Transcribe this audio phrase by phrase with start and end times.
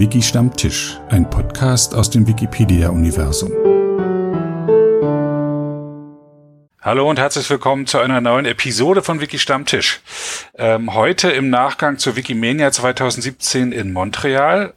[0.00, 3.50] Wiki Stammtisch, ein Podcast aus dem Wikipedia-Universum.
[6.80, 10.00] Hallo und herzlich willkommen zu einer neuen Episode von Wiki Stammtisch.
[10.62, 14.74] Ähm, heute im Nachgang zur Wikimania 2017 in Montreal.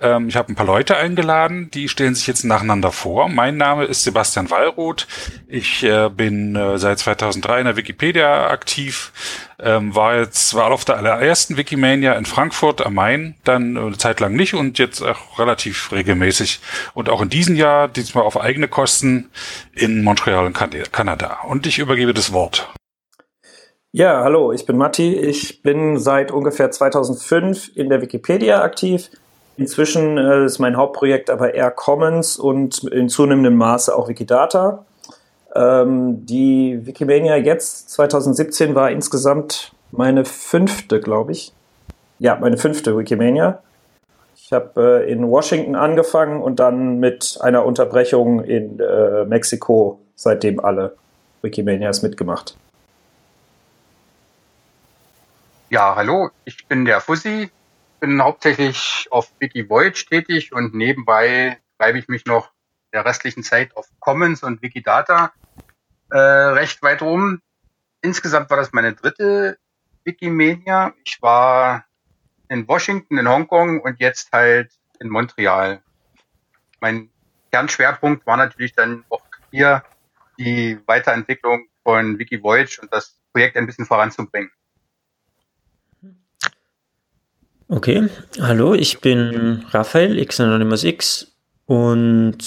[0.00, 3.28] Ähm, ich habe ein paar Leute eingeladen, die stellen sich jetzt nacheinander vor.
[3.28, 5.06] Mein Name ist Sebastian Wallroth.
[5.46, 9.12] Ich äh, bin äh, seit 2003 in der Wikipedia aktiv,
[9.60, 14.18] ähm, war jetzt war auf der allerersten Wikimania in Frankfurt am Main, dann eine Zeit
[14.18, 16.58] lang nicht und jetzt auch relativ regelmäßig
[16.92, 19.30] und auch in diesem Jahr diesmal auf eigene Kosten
[19.74, 21.42] in Montreal in Kanada.
[21.44, 22.68] Und ich übergebe das Wort.
[23.92, 25.14] Ja, hallo, ich bin Matti.
[25.14, 29.10] Ich bin seit ungefähr 2005 in der Wikipedia aktiv
[29.60, 34.86] Inzwischen äh, ist mein Hauptprojekt aber eher Commons und in zunehmendem Maße auch Wikidata.
[35.54, 41.52] Ähm, die Wikimania jetzt 2017 war insgesamt meine fünfte, glaube ich.
[42.18, 43.62] Ja, meine fünfte Wikimania.
[44.34, 50.58] Ich habe äh, in Washington angefangen und dann mit einer Unterbrechung in äh, Mexiko seitdem
[50.58, 50.96] alle
[51.42, 52.56] Wikimanias mitgemacht.
[55.72, 57.48] Ja, hallo, ich bin der Fussi,
[58.00, 62.50] bin hauptsächlich auf Wikivoyage tätig und nebenbei treibe ich mich noch
[62.92, 65.32] der restlichen Zeit auf Commons und Wikidata
[66.10, 67.40] äh, recht weit rum.
[68.02, 69.58] Insgesamt war das meine dritte
[70.02, 70.92] Wikimania.
[71.04, 71.84] Ich war
[72.48, 75.84] in Washington, in Hongkong und jetzt halt in Montreal.
[76.80, 77.10] Mein
[77.52, 79.84] Kernschwerpunkt war natürlich dann auch hier
[80.36, 84.50] die Weiterentwicklung von Wikivoyage und das Projekt ein bisschen voranzubringen.
[87.72, 88.08] Okay,
[88.40, 91.32] hallo, ich bin Raphael, X X
[91.66, 92.38] und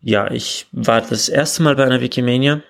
[0.00, 2.60] ja, ich war das erste Mal bei einer Wikimania.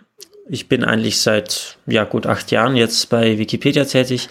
[0.51, 4.29] Ich bin eigentlich seit ja gut acht Jahren jetzt bei Wikipedia tätig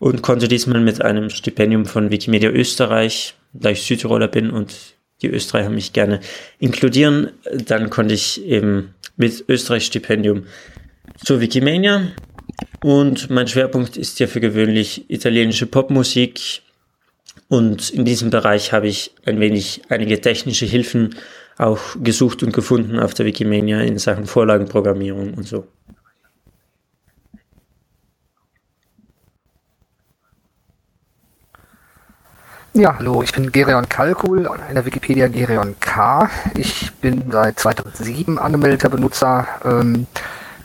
[0.00, 4.74] und konnte diesmal mit einem Stipendium von Wikimedia Österreich, da ich Südtiroler bin und
[5.22, 6.18] die Österreicher mich gerne
[6.58, 10.46] inkludieren, dann konnte ich eben mit Österreich Stipendium
[11.24, 12.08] zur Wikimania
[12.82, 16.62] und mein Schwerpunkt ist ja für gewöhnlich italienische Popmusik.
[17.48, 21.14] Und in diesem Bereich habe ich ein wenig einige technische Hilfen
[21.56, 25.66] auch gesucht und gefunden auf der Wikimania in Sachen Vorlagenprogrammierung und so.
[32.74, 36.30] Ja, hallo, ich bin Gerion Kalkul in der Wikipedia Gerion K.
[36.54, 39.48] Ich bin seit 2007 angemeldeter Benutzer.
[39.64, 40.06] Ähm,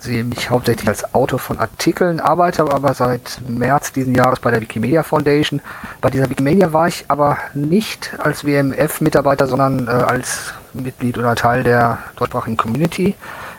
[0.03, 4.59] sehe mich hauptsächlich als Autor von Artikeln, arbeite aber seit März diesen Jahres bei der
[4.59, 5.61] Wikimedia Foundation.
[6.01, 11.63] Bei dieser Wikimedia war ich aber nicht als WMF-Mitarbeiter, sondern äh, als Mitglied oder Teil
[11.63, 13.15] der deutschsprachigen Community.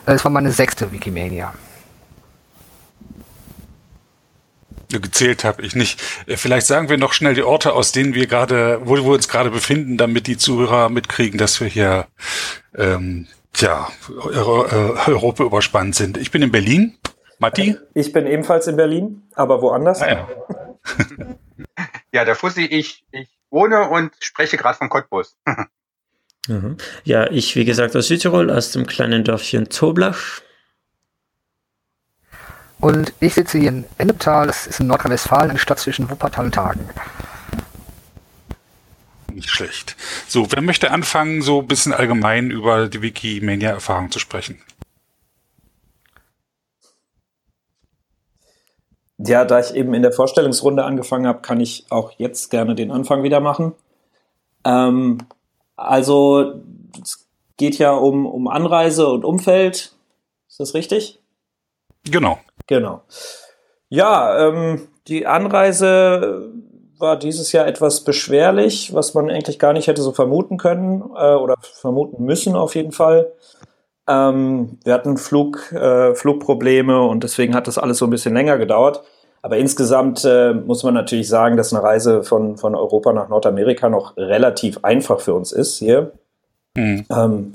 [0.07, 1.53] Äh, es war meine sechste Wikimedia.
[5.01, 6.01] gezählt habe ich nicht.
[6.27, 9.29] Äh, vielleicht sagen wir noch schnell die Orte, aus denen wir gerade, wo wir uns
[9.29, 12.07] gerade befinden, damit die Zuhörer mitkriegen, dass wir hier
[12.77, 16.19] ähm, tja, Europa überspannt sind.
[16.19, 16.99] Ich bin in Berlin.
[17.39, 17.77] Matti?
[17.95, 20.03] Ich bin ebenfalls in Berlin, aber woanders.
[20.03, 20.29] Ah, ja.
[22.13, 25.37] ja, der Fussi, ich, ich wohne und spreche gerade von Cottbus.
[26.49, 26.77] mhm.
[27.05, 30.43] Ja, ich, wie gesagt, aus Südtirol, aus dem kleinen Dörfchen Toblach.
[32.81, 36.57] Und ich sitze hier in Ennetal, das ist in Nordrhein-Westfalen, eine Stadt zwischen Wuppertal und
[36.57, 36.89] Hagen
[39.35, 39.97] nicht schlecht.
[40.29, 44.61] So, wer möchte anfangen, so ein bisschen allgemein über die Wikimania-Erfahrung zu sprechen?
[49.19, 52.91] Ja, da ich eben in der Vorstellungsrunde angefangen habe, kann ich auch jetzt gerne den
[52.91, 53.73] Anfang wieder machen.
[54.65, 55.19] Ähm,
[55.77, 56.61] also,
[57.03, 59.95] es geht ja um, um Anreise und Umfeld.
[60.49, 61.21] Ist das richtig?
[62.05, 62.41] Genau.
[62.67, 63.03] Genau.
[63.89, 66.53] Ja, ähm, die Anreise
[66.99, 71.35] war dieses Jahr etwas beschwerlich, was man eigentlich gar nicht hätte so vermuten können äh,
[71.35, 73.33] oder vermuten müssen auf jeden Fall.
[74.07, 78.59] Ähm, wir hatten Flug, äh, Flugprobleme und deswegen hat das alles so ein bisschen länger
[78.59, 79.03] gedauert.
[79.43, 83.89] Aber insgesamt äh, muss man natürlich sagen, dass eine Reise von, von Europa nach Nordamerika
[83.89, 86.13] noch relativ einfach für uns ist hier.
[86.77, 87.05] Mhm.
[87.11, 87.55] Ähm,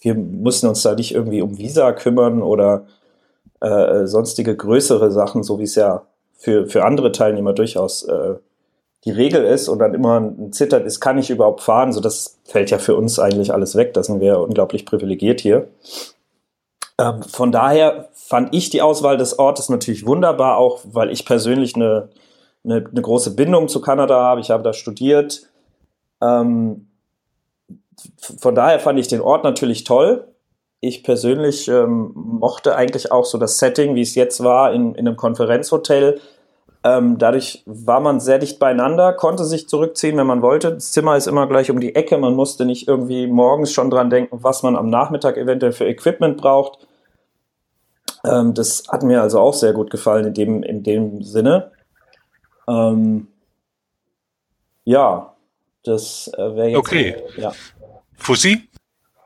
[0.00, 2.86] wir mussten uns da nicht irgendwie um Visa kümmern oder
[3.60, 6.02] äh, sonstige größere Sachen, so wie es ja
[6.36, 8.34] für, für andere Teilnehmer durchaus äh,
[9.04, 11.92] die Regel ist und dann immer ein Zittert ist, kann ich überhaupt fahren?
[11.92, 13.94] So, das fällt ja für uns eigentlich alles weg.
[13.94, 15.68] Da sind wir unglaublich privilegiert hier.
[16.98, 21.74] Ähm, von daher fand ich die Auswahl des Ortes natürlich wunderbar, auch weil ich persönlich
[21.74, 22.10] eine,
[22.62, 24.42] eine, eine große Bindung zu Kanada habe.
[24.42, 25.48] Ich habe da studiert.
[26.22, 26.88] Ähm,
[28.38, 30.26] von daher fand ich den Ort natürlich toll.
[30.80, 35.06] Ich persönlich ähm, mochte eigentlich auch so das Setting, wie es jetzt war, in, in
[35.06, 36.20] einem Konferenzhotel
[36.82, 40.72] Ähm, dadurch war man sehr dicht beieinander, konnte sich zurückziehen, wenn man wollte.
[40.72, 42.16] Das Zimmer ist immer gleich um die Ecke.
[42.16, 46.38] Man musste nicht irgendwie morgens schon dran denken, was man am Nachmittag eventuell für Equipment
[46.38, 46.86] braucht.
[48.24, 51.72] Ähm, das hat mir also auch sehr gut gefallen in dem, in dem Sinne.
[52.66, 53.28] Ähm,
[54.84, 55.34] ja,
[55.84, 56.78] das äh, wäre jetzt.
[56.78, 57.22] Okay.
[57.36, 57.52] Ja.
[58.16, 58.68] Fussi?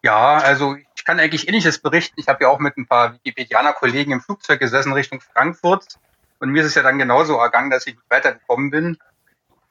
[0.03, 2.19] Ja, also ich kann eigentlich ähnliches berichten.
[2.19, 5.99] Ich habe ja auch mit ein paar Wikipedianer-Kollegen im Flugzeug gesessen Richtung Frankfurt.
[6.45, 8.99] Und mir ist es ja dann genauso ergangen, dass ich nicht weitergekommen bin.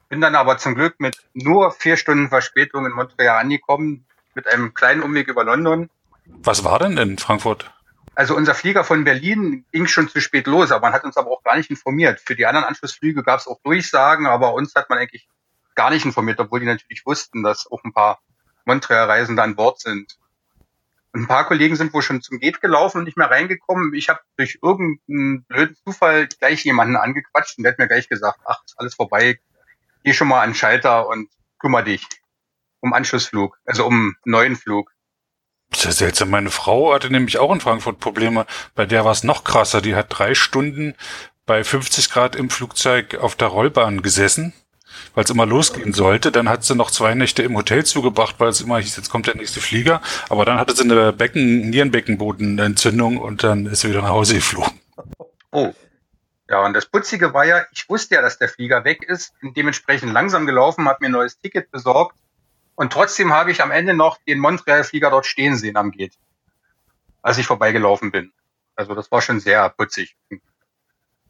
[0.08, 4.04] Bin dann aber zum Glück mit nur vier Stunden Verspätung in Montreal angekommen,
[4.34, 5.88] mit einem kleinen Umweg über London.
[6.26, 7.72] Was war denn in Frankfurt?
[8.16, 11.30] Also unser Flieger von Berlin ging schon zu spät los, aber man hat uns aber
[11.30, 12.20] auch gar nicht informiert.
[12.20, 15.28] Für die anderen Anschlussflüge gab es auch Durchsagen, aber uns hat man eigentlich
[15.76, 18.18] gar nicht informiert, obwohl die natürlich wussten, dass auch ein paar
[18.64, 20.18] Montreal-Reisende an Bord sind.
[21.14, 23.94] Ein paar Kollegen sind wohl schon zum Gate gelaufen und nicht mehr reingekommen.
[23.94, 28.40] Ich habe durch irgendeinen blöden Zufall gleich jemanden angequatscht und der hat mir gleich gesagt,
[28.44, 29.38] ach, ist alles vorbei,
[30.02, 31.28] geh schon mal an den Schalter und
[31.60, 32.06] kümmere dich
[32.80, 34.90] um Anschlussflug, also um neuen Flug.
[35.70, 36.30] Ist seltsam.
[36.30, 38.46] Meine Frau hatte nämlich auch in Frankfurt Probleme.
[38.74, 39.80] Bei der war es noch krasser.
[39.80, 40.94] Die hat drei Stunden
[41.46, 44.52] bei 50 Grad im Flugzeug auf der Rollbahn gesessen,
[45.14, 46.32] weil es immer losgehen sollte.
[46.32, 49.26] Dann hat sie noch zwei Nächte im Hotel zugebracht, weil es immer hieß, jetzt kommt
[49.26, 50.00] der nächste Flieger.
[50.28, 54.80] Aber dann hatte sie eine Becken, Nierenbeckenbodenentzündung und dann ist sie wieder nach Hause geflogen.
[55.50, 55.72] Oh.
[56.48, 59.56] Ja, und das Putzige war ja, ich wusste ja, dass der Flieger weg ist, und
[59.56, 62.16] dementsprechend langsam gelaufen, habe mir ein neues Ticket besorgt
[62.74, 66.18] und trotzdem habe ich am Ende noch den Montreal-Flieger dort stehen sehen am Gate,
[67.22, 68.32] als ich vorbeigelaufen bin.
[68.76, 70.16] Also das war schon sehr putzig.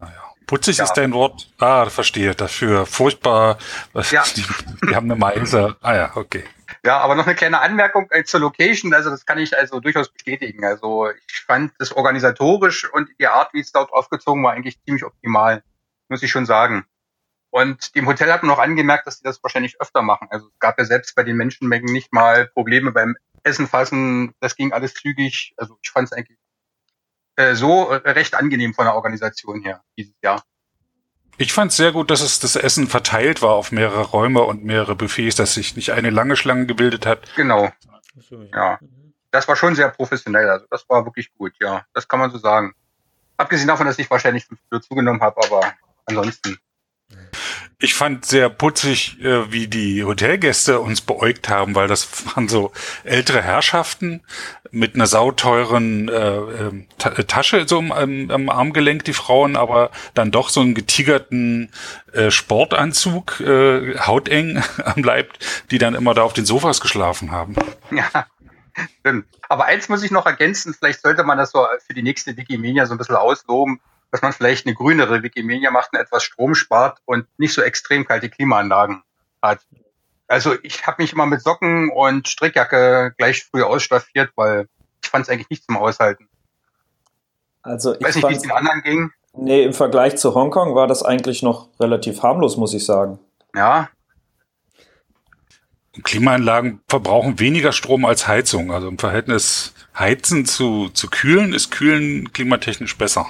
[0.01, 0.34] Naja.
[0.47, 0.85] Putzig ja.
[0.85, 1.49] ist dein Wort.
[1.59, 2.35] Ah, verstehe.
[2.35, 3.59] Dafür furchtbar.
[4.11, 4.25] Ja.
[4.37, 4.45] Die,
[4.89, 5.77] die haben eine Meise.
[5.81, 6.45] Ah ja, okay.
[6.85, 8.93] Ja, aber noch eine kleine Anmerkung äh, zur Location.
[8.93, 10.65] Also das kann ich also durchaus bestätigen.
[10.65, 15.05] Also ich fand das organisatorisch und die Art, wie es dort aufgezogen war, eigentlich ziemlich
[15.05, 15.63] optimal.
[16.09, 16.85] Muss ich schon sagen.
[17.51, 20.29] Und dem Hotel hat man noch angemerkt, dass sie das wahrscheinlich öfter machen.
[20.31, 24.35] Also es gab ja selbst bei den Menschenmengen nicht mal Probleme beim Essen fassen.
[24.41, 25.55] Das ging alles zügig.
[25.57, 26.39] Also ich fand es eigentlich
[27.37, 30.43] äh, so recht angenehm von der Organisation her dieses Jahr.
[31.37, 34.65] Ich fand es sehr gut, dass es das Essen verteilt war auf mehrere Räume und
[34.65, 37.29] mehrere Buffets, dass sich nicht eine lange Schlange gebildet hat.
[37.35, 37.71] Genau.
[38.53, 38.79] Ja.
[39.33, 40.49] Das war schon sehr professionell.
[40.49, 41.85] Also das war wirklich gut, ja.
[41.93, 42.73] Das kann man so sagen.
[43.37, 45.73] Abgesehen davon, dass ich wahrscheinlich fünf Kilo zugenommen habe, aber
[46.07, 46.57] ansonsten
[47.85, 52.73] ich fand sehr putzig, äh, wie die Hotelgäste uns beäugt haben, weil das waren so
[53.05, 54.23] ältere Herrschaften
[54.71, 60.49] mit einer sauteuren äh, ähm, äh, Tasche so am, Armgelenk, die Frauen, aber dann doch
[60.49, 61.71] so einen getigerten
[62.29, 65.33] Sportanzug, hauteng am Leib,
[65.73, 67.57] die dann immer da auf den Sofas geschlafen haben.
[67.91, 68.27] Ja,
[69.01, 69.27] stimmt.
[69.49, 72.87] Aber eins muss ich noch ergänzen, vielleicht sollte man das so für die nächste Wikimania
[72.87, 73.81] so ein bisschen ausloben
[74.15, 78.07] dass man vielleicht eine grünere Wikimedia macht und etwas Strom spart und nicht so extrem
[78.07, 79.03] kalte Klimaanlagen
[79.43, 79.59] hat.
[80.29, 84.69] Also ich habe mich immer mit Socken und Strickjacke gleich früh ausstaffiert, weil
[85.03, 86.29] ich fand es eigentlich nicht zum Aushalten.
[87.63, 89.11] Also ich weiß nicht, wie es den anderen ging.
[89.33, 93.19] Nee, im Vergleich zu Hongkong war das eigentlich noch relativ harmlos, muss ich sagen.
[93.53, 93.89] Ja.
[96.05, 98.71] Klimaanlagen verbrauchen weniger Strom als Heizung.
[98.71, 103.27] Also im Verhältnis Heizen zu, zu Kühlen ist Kühlen klimatechnisch besser.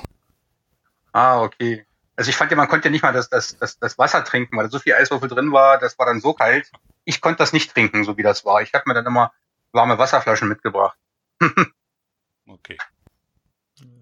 [1.14, 1.87] Ah, okay.
[2.16, 4.56] Also ich fand ja, man konnte ja nicht mal das, das, das, das Wasser trinken,
[4.56, 6.70] weil da so viel Eiswürfel drin war, das war dann so kalt.
[7.05, 8.62] Ich konnte das nicht trinken, so wie das war.
[8.62, 9.32] Ich habe mir dann immer
[9.72, 10.98] warme Wasserflaschen mitgebracht.
[12.48, 12.79] okay.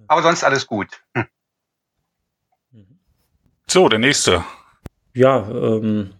[0.08, 0.88] Aber sonst alles gut.
[3.66, 4.44] So, der nächste.
[5.12, 6.14] Ja, ähm,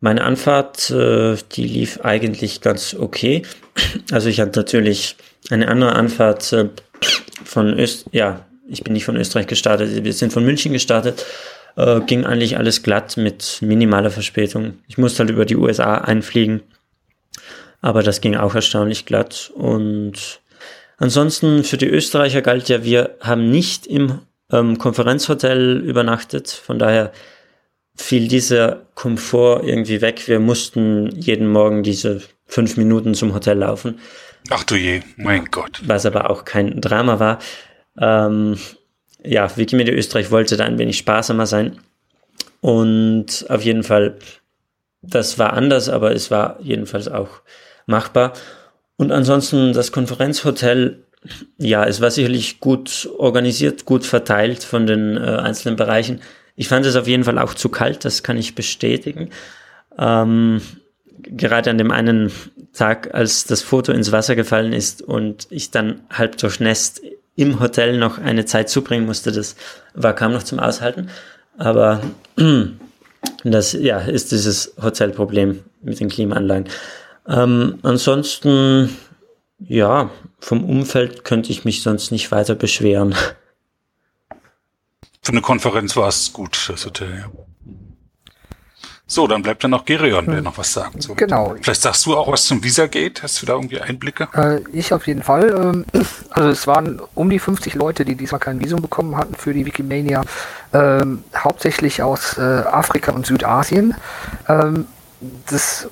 [0.00, 3.42] meine Anfahrt, äh, die lief eigentlich ganz okay.
[4.10, 5.16] Also ich hatte natürlich
[5.50, 6.70] eine andere Anfahrt äh,
[7.44, 11.26] von Öst, ja, ich bin nicht von Österreich gestartet, wir sind von München gestartet.
[11.76, 14.78] Äh, ging eigentlich alles glatt mit minimaler Verspätung.
[14.88, 16.62] Ich musste halt über die USA einfliegen,
[17.80, 19.52] aber das ging auch erstaunlich glatt.
[19.54, 20.40] Und
[20.98, 24.20] ansonsten für die Österreicher galt ja, wir haben nicht im
[24.52, 27.12] ähm, Konferenzhotel übernachtet, von daher
[27.96, 30.26] fiel dieser Komfort irgendwie weg.
[30.26, 33.98] Wir mussten jeden Morgen diese fünf Minuten zum Hotel laufen.
[34.48, 35.82] Ach du je, mein Gott.
[35.84, 37.38] Was aber auch kein Drama war.
[37.98, 38.56] Ähm,
[39.24, 41.78] ja, Wikimedia Österreich wollte da ein wenig sparsamer sein.
[42.60, 44.18] Und auf jeden Fall,
[45.02, 47.42] das war anders, aber es war jedenfalls auch
[47.86, 48.32] machbar.
[48.96, 51.04] Und ansonsten das Konferenzhotel,
[51.58, 56.20] ja, es war sicherlich gut organisiert, gut verteilt von den äh, einzelnen Bereichen.
[56.54, 59.30] Ich fand es auf jeden Fall auch zu kalt, das kann ich bestätigen.
[59.98, 60.60] Ähm,
[61.22, 62.30] gerade an dem einen
[62.72, 67.00] Tag, als das Foto ins Wasser gefallen ist und ich dann halb durchnässt
[67.36, 69.56] im Hotel noch eine Zeit zubringen musste, das
[69.94, 71.10] war kaum noch zum Aushalten.
[71.58, 72.00] Aber
[73.44, 76.68] das ja, ist dieses Hotelproblem mit den Klimaanlagen.
[77.26, 78.96] Ähm, ansonsten,
[79.58, 83.14] ja, vom Umfeld könnte ich mich sonst nicht weiter beschweren.
[85.22, 87.49] Für eine Konferenz war es gut, das Hotel, ja.
[89.10, 90.44] So, dann bleibt dann noch Gerion, der hm.
[90.44, 91.02] noch was sagt.
[91.02, 91.16] So.
[91.16, 91.56] Genau.
[91.60, 93.24] Vielleicht sagst du auch was zum Visa-Gate?
[93.24, 94.28] Hast du da irgendwie Einblicke?
[94.34, 95.48] Äh, ich auf jeden Fall.
[95.50, 95.84] Ähm,
[96.30, 99.66] also es waren um die 50 Leute, die diesmal kein Visum bekommen hatten für die
[99.66, 100.22] Wikimania.
[100.72, 103.94] Ähm, hauptsächlich aus äh, Afrika und Südasien.
[104.48, 104.86] Ähm,
[105.48, 105.88] das,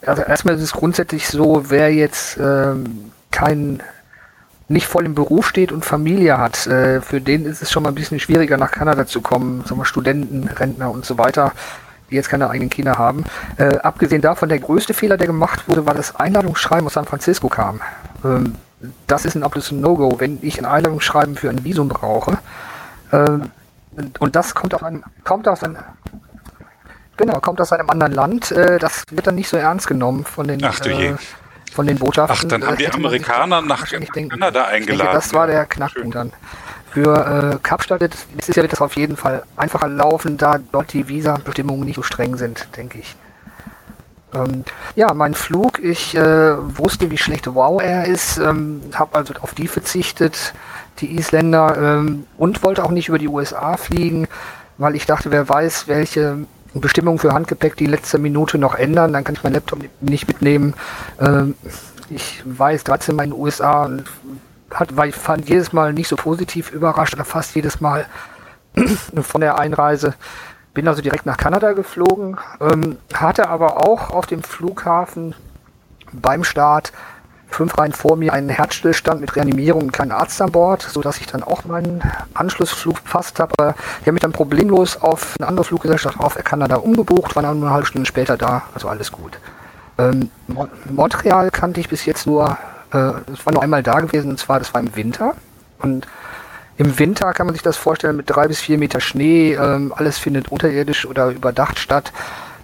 [0.00, 3.82] also erstmal ist es grundsätzlich so, wer jetzt ähm, kein
[4.68, 7.90] nicht voll im Beruf steht und Familie hat, äh, für den ist es schon mal
[7.90, 11.52] ein bisschen schwieriger nach Kanada zu kommen, sagen wir Studenten, Rentner und so weiter
[12.10, 13.24] jetzt keine eigenen Kinder haben.
[13.56, 17.48] Äh, abgesehen davon, der größte Fehler, der gemacht wurde, war das Einladungsschreiben aus San Francisco
[17.48, 17.80] kam.
[18.24, 18.54] Ähm,
[19.06, 22.38] das ist ein absolutes No-Go, wenn ich ein Einladungsschreiben für ein Visum brauche.
[23.12, 23.50] Ähm,
[24.18, 25.76] und das kommt aus einem, kommt aus einem,
[27.16, 28.50] genau, kommt aus einem anderen Land.
[28.50, 31.14] Äh, das wird dann nicht so ernst genommen von den, Ach, äh,
[31.72, 32.36] von den Botschaften.
[32.36, 34.98] Ach, dann haben die Amerikaner nach Kanada eingeladen.
[34.98, 36.32] Denke, das war der Knackpunkt dann.
[36.94, 41.08] Für äh, Kapstadt nächstes Jahr wird das auf jeden Fall einfacher laufen, da dort die
[41.08, 43.16] Visa-Bestimmungen nicht so streng sind, denke ich.
[44.32, 44.62] Ähm,
[44.94, 49.54] ja, mein Flug, ich äh, wusste, wie schlecht Wow Air ist, ähm, habe also auf
[49.54, 50.54] die verzichtet,
[51.00, 54.28] die Isländer, ähm, und wollte auch nicht über die USA fliegen,
[54.78, 59.24] weil ich dachte, wer weiß, welche Bestimmungen für Handgepäck die letzte Minute noch ändern, dann
[59.24, 60.74] kann ich meinen Laptop nicht mitnehmen.
[61.20, 61.56] Ähm,
[62.08, 64.04] ich weiß 13 Mal in den USA und
[64.74, 68.06] hat, war ich fand jedes Mal nicht so positiv überrascht oder fast jedes Mal
[69.22, 70.14] von der Einreise.
[70.74, 75.34] Bin also direkt nach Kanada geflogen, ähm, hatte aber auch auf dem Flughafen
[76.12, 76.92] beim Start
[77.54, 81.26] fünf Reihen vor mir einen Herzstillstand mit Reanimierung und keinen Arzt an Bord, sodass ich
[81.26, 82.02] dann auch meinen
[82.34, 83.52] Anschlussflug fast habe.
[83.56, 87.60] Aber die haben mich dann problemlos auf eine andere Fluggesellschaft auf Kanada umgebucht, war dann
[87.60, 89.38] nur eine halbe Stunde später da, also alles gut.
[89.98, 90.30] Ähm,
[90.90, 92.58] Montreal kannte ich bis jetzt nur
[92.94, 95.34] äh, es war nur einmal da gewesen, und zwar, das war im Winter.
[95.80, 96.06] Und
[96.76, 100.18] im Winter kann man sich das vorstellen mit drei bis vier Meter Schnee, ähm, alles
[100.18, 102.12] findet unterirdisch oder überdacht statt.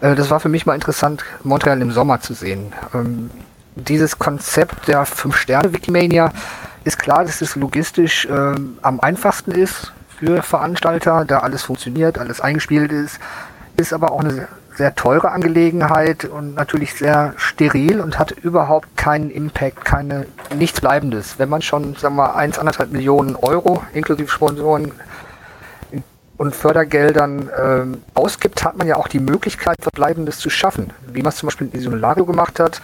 [0.01, 2.73] Äh, das war für mich mal interessant, Montreal im Sommer zu sehen.
[2.95, 3.31] Ähm,
[3.77, 6.33] dieses Konzept der Fünf-Sterne-Wikimania
[6.85, 12.41] ist klar, dass es logistisch ähm, am einfachsten ist für Veranstalter, da alles funktioniert, alles
[12.41, 13.21] eingespielt ist,
[13.77, 14.49] ist aber auch eine
[14.81, 20.25] sehr teure Angelegenheit und natürlich sehr steril und hat überhaupt keinen Impact, keine
[20.57, 21.39] nichts Bleibendes.
[21.39, 24.93] Wenn man schon, sagen wir, 1,5 Millionen Euro inklusive Sponsoren
[26.39, 30.95] und Fördergeldern ähm, ausgibt, hat man ja auch die Möglichkeit, Verbleibendes zu schaffen.
[31.13, 32.81] Wie man es zum Beispiel in Isolarium gemacht hat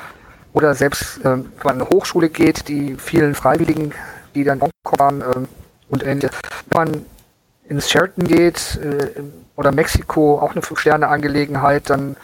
[0.52, 3.94] oder selbst ähm, wenn man an eine Hochschule geht, die vielen Freiwilligen,
[4.34, 5.48] die dann waren ähm,
[5.88, 6.36] und ähnliches.
[6.68, 7.06] Wenn man
[7.70, 9.22] ins Sheraton geht, äh,
[9.56, 12.16] oder Mexiko auch eine Fünf-Sterne-Angelegenheit, dann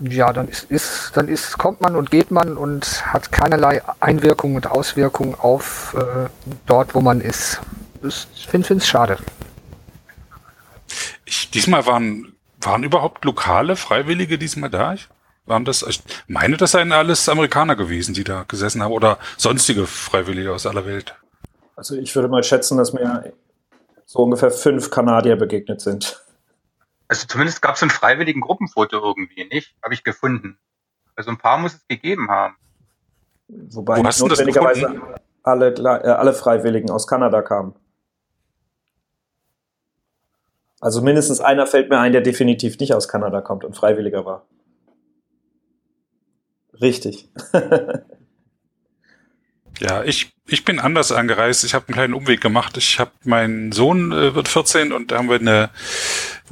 [0.00, 4.56] ja, dann ist, ist, dann ist, kommt man und geht man und hat keinerlei Einwirkung
[4.56, 6.28] und Auswirkung auf äh,
[6.66, 7.60] dort, wo man ist.
[8.02, 9.18] Ich finde es schade.
[11.24, 14.94] Ich, diesmal waren, waren überhaupt lokale Freiwillige diesmal da?
[14.94, 15.08] Ich,
[15.46, 19.86] waren das, ich meine, das seien alles Amerikaner gewesen, die da gesessen haben oder sonstige
[19.86, 21.14] Freiwillige aus aller Welt.
[21.76, 23.32] Also ich würde mal schätzen, dass mir
[24.04, 26.22] so ungefähr fünf Kanadier begegnet sind.
[27.12, 29.76] Also zumindest gab es ein freiwilligen Gruppenfoto irgendwie, nicht?
[29.82, 30.58] Habe ich gefunden.
[31.14, 32.56] Also ein paar muss es gegeben haben.
[33.48, 34.98] Wobei Wo notwendigerweise
[35.42, 37.74] alle, äh, alle Freiwilligen aus Kanada kamen.
[40.80, 44.46] Also mindestens einer fällt mir ein, der definitiv nicht aus Kanada kommt und Freiwilliger war.
[46.80, 47.28] Richtig.
[49.80, 51.64] Ja, ich, ich bin anders angereist.
[51.64, 52.76] Ich habe einen kleinen Umweg gemacht.
[52.76, 55.70] Ich habe meinen Sohn äh, wird 14 und da haben wir eine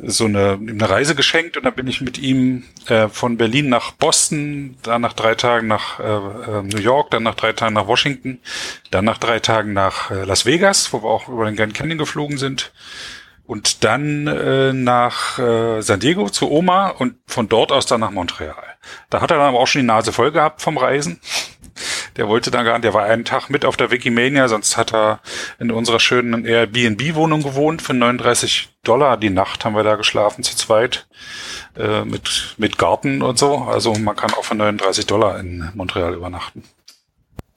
[0.02, 3.92] so eine, eine Reise geschenkt und dann bin ich mit ihm äh, von Berlin nach
[3.92, 7.86] Boston, dann nach drei Tagen nach äh, äh, New York, dann nach drei Tagen nach
[7.86, 8.38] Washington,
[8.90, 11.98] dann nach drei Tagen nach äh, Las Vegas, wo wir auch über den Grand Canyon
[11.98, 12.72] geflogen sind
[13.50, 18.12] und dann äh, nach äh, San Diego zu Oma und von dort aus dann nach
[18.12, 18.54] Montreal.
[19.10, 21.20] Da hat er dann aber auch schon die Nase voll gehabt vom Reisen.
[22.16, 24.92] Der wollte dann gar nicht, der war einen Tag mit auf der Wikimania, sonst hat
[24.92, 25.20] er
[25.58, 27.82] in unserer schönen Airbnb-Wohnung gewohnt.
[27.82, 31.06] Für 39 Dollar die Nacht haben wir da geschlafen zu zweit.
[31.76, 33.58] Äh, mit, mit Garten und so.
[33.58, 36.64] Also man kann auch für 39 Dollar in Montreal übernachten.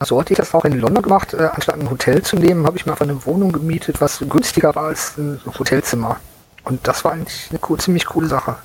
[0.03, 1.33] So hatte ich das auch in London gemacht.
[1.33, 4.75] Äh, anstatt ein Hotel zu nehmen, habe ich mir einfach eine Wohnung gemietet, was günstiger
[4.75, 6.19] war als ein Hotelzimmer.
[6.63, 8.57] Und das war eigentlich eine cool, ziemlich coole Sache.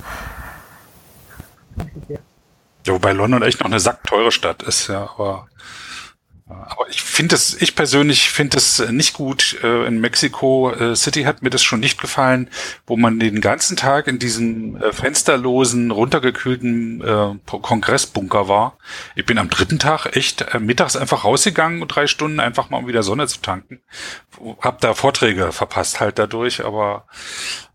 [2.89, 5.47] Ja, wobei London echt noch eine sackteure Stadt ist, ja, aber
[6.47, 9.59] Aber ich finde es, ich persönlich finde es nicht gut.
[9.63, 12.49] Äh, in Mexico äh, City hat mir das schon nicht gefallen,
[12.87, 18.79] wo man den ganzen Tag in diesem äh, fensterlosen, runtergekühlten Kongressbunker war.
[19.15, 23.03] Ich bin am dritten Tag echt mittags einfach rausgegangen, drei Stunden einfach mal um wieder
[23.03, 23.83] Sonne zu tanken.
[24.63, 27.07] Hab da Vorträge verpasst halt dadurch, aber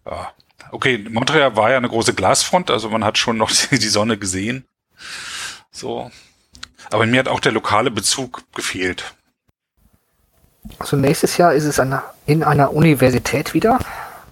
[0.06, 0.34] ja.
[0.72, 4.66] Okay, Montreal war ja eine große Glasfront, also man hat schon noch die Sonne gesehen.
[5.72, 6.12] So,
[6.92, 9.14] aber mir hat auch der lokale Bezug gefehlt.
[10.80, 13.80] Also nächstes Jahr ist es eine, in einer Universität wieder.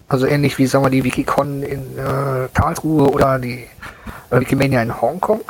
[0.08, 3.68] Also ähnlich wie, sagen wir, die Wikicon in äh, Karlsruhe oder die
[4.30, 5.42] äh, Wikimania in Hongkong.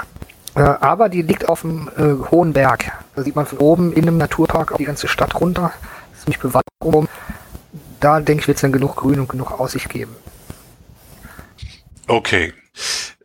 [0.56, 2.92] Äh, aber die liegt auf einem äh, hohen Berg.
[3.16, 5.74] Da sieht man von oben in einem Naturpark auch die ganze Stadt runter.
[6.10, 7.08] Das ist ziemlich bewaldet rum.
[8.00, 10.16] Da denke ich, wird es dann genug Grün und genug Aussicht geben.
[12.08, 12.54] Okay,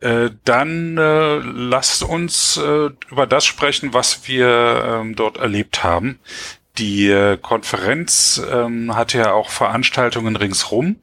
[0.01, 6.19] äh, dann äh, lasst uns äh, über das sprechen, was wir ähm, dort erlebt haben.
[6.77, 10.97] Die äh, Konferenz ähm, hatte ja auch Veranstaltungen ringsrum.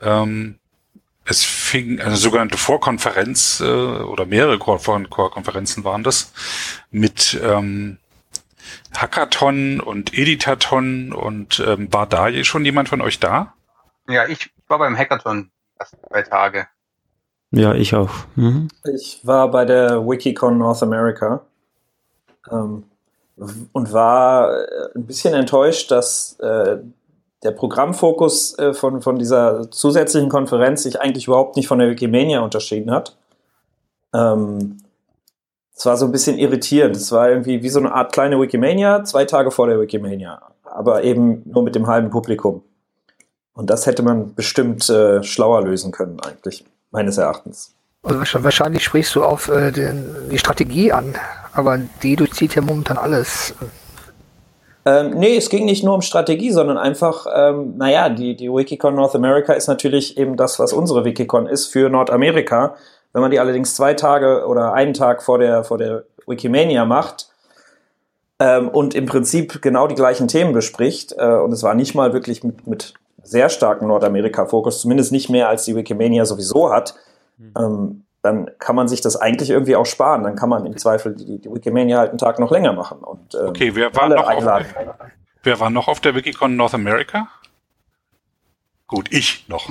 [0.00, 0.58] Ähm,
[1.24, 6.32] es fing eine sogenannte Vorkonferenz äh, oder mehrere Vorkonferenzen waren das
[6.90, 7.98] mit ähm,
[8.94, 13.54] Hackathon und Editathon und ähm, war da schon jemand von euch da?
[14.06, 16.68] Ja, ich war beim Hackathon erst zwei Tage.
[17.54, 18.10] Ja, ich auch.
[18.34, 18.68] Mhm.
[18.94, 21.42] Ich war bei der Wikicon North America
[22.50, 22.84] ähm,
[23.72, 26.78] und war äh, ein bisschen enttäuscht, dass äh,
[27.42, 32.40] der Programmfokus äh, von, von dieser zusätzlichen Konferenz sich eigentlich überhaupt nicht von der Wikimania
[32.40, 33.16] unterschieden hat.
[34.12, 34.78] Ähm,
[35.76, 36.96] es war so ein bisschen irritierend.
[36.96, 41.04] Es war irgendwie wie so eine Art kleine Wikimania, zwei Tage vor der Wikimania, aber
[41.04, 42.62] eben nur mit dem halben Publikum.
[43.54, 47.74] Und das hätte man bestimmt äh, schlauer lösen können eigentlich meines Erachtens.
[48.02, 51.14] Also wahrscheinlich sprichst du auf äh, den, die Strategie an,
[51.52, 53.54] aber die durchzieht ja momentan alles.
[54.86, 58.94] Ähm, nee, es ging nicht nur um Strategie, sondern einfach, ähm, naja, die, die Wikicon
[58.94, 62.76] North America ist natürlich eben das, was unsere Wikicon ist für Nordamerika.
[63.12, 67.28] Wenn man die allerdings zwei Tage oder einen Tag vor der, vor der Wikimania macht
[68.38, 72.12] ähm, und im Prinzip genau die gleichen Themen bespricht, äh, und es war nicht mal
[72.12, 76.94] wirklich mit, mit sehr starken Nordamerika-Fokus, zumindest nicht mehr als die Wikimania sowieso hat,
[77.38, 77.52] mhm.
[77.58, 80.22] ähm, dann kann man sich das eigentlich irgendwie auch sparen.
[80.22, 82.98] Dann kann man im Zweifel die, die Wikimania halt einen Tag noch länger machen.
[82.98, 84.64] Und, ähm, okay, wer war, noch auf,
[85.42, 87.28] wer war noch auf der Wikicon North America?
[88.86, 89.70] Gut, ich noch.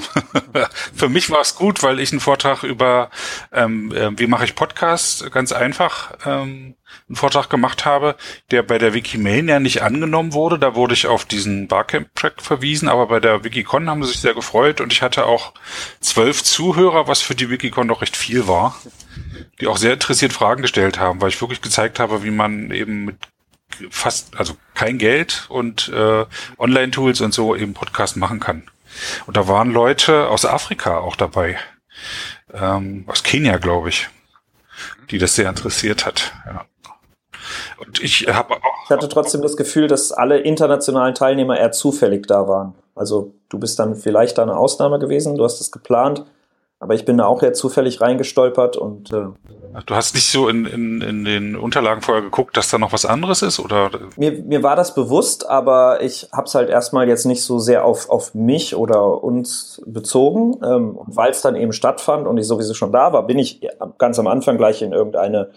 [0.95, 3.11] Für mich war es gut, weil ich einen Vortrag über,
[3.51, 6.75] ähm, äh, wie mache ich Podcasts, ganz einfach, ähm,
[7.07, 8.15] einen Vortrag gemacht habe,
[8.49, 10.57] der bei der Wikimania nicht angenommen wurde.
[10.57, 14.33] Da wurde ich auf diesen Barcamp-Track verwiesen, aber bei der Wikicon haben sie sich sehr
[14.33, 15.53] gefreut und ich hatte auch
[15.99, 18.75] zwölf Zuhörer, was für die Wikicon doch recht viel war,
[19.61, 23.05] die auch sehr interessiert Fragen gestellt haben, weil ich wirklich gezeigt habe, wie man eben
[23.05, 23.17] mit
[23.91, 26.25] fast, also kein Geld und äh,
[26.57, 28.63] Online-Tools und so eben Podcast machen kann.
[29.25, 31.57] Und da waren Leute aus Afrika auch dabei.
[32.53, 34.09] Ähm, aus Kenia, glaube ich,
[35.11, 36.33] die das sehr interessiert hat.
[36.45, 36.65] Ja.
[37.77, 38.83] Und ich habe auch.
[38.85, 42.75] Ich hatte trotzdem das Gefühl, dass alle internationalen Teilnehmer eher zufällig da waren.
[42.95, 46.25] Also du bist dann vielleicht eine Ausnahme gewesen, du hast es geplant,
[46.83, 49.13] aber ich bin da auch eher zufällig reingestolpert und.
[49.13, 49.27] Äh,
[49.85, 53.05] du hast nicht so in, in, in den Unterlagen vorher geguckt, dass da noch was
[53.05, 53.89] anderes ist, oder?
[54.17, 57.85] Mir, mir war das bewusst, aber ich habe es halt erstmal jetzt nicht so sehr
[57.85, 60.57] auf, auf mich oder uns bezogen.
[60.61, 63.61] Ähm, Weil es dann eben stattfand und ich sowieso schon da war, bin ich
[63.97, 65.51] ganz am Anfang gleich in irgendeine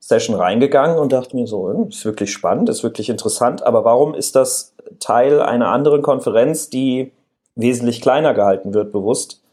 [0.00, 4.12] Session reingegangen und dachte mir so, hm, ist wirklich spannend, ist wirklich interessant, aber warum
[4.12, 7.12] ist das Teil einer anderen Konferenz, die
[7.54, 9.43] wesentlich kleiner gehalten wird, bewusst?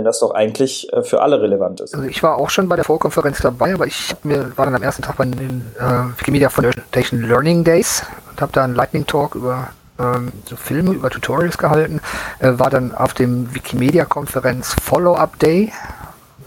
[0.00, 1.94] Wenn das doch eigentlich äh, für alle relevant ist.
[1.94, 4.82] Also ich war auch schon bei der Vorkonferenz dabei, aber ich mir, war dann am
[4.82, 9.34] ersten Tag bei den äh, Wikimedia Foundation Learning Days und habe da einen Lightning Talk
[9.34, 12.00] über ähm, so Filme, über Tutorials gehalten,
[12.38, 15.70] äh, war dann auf dem Wikimedia-Konferenz Follow-up Day,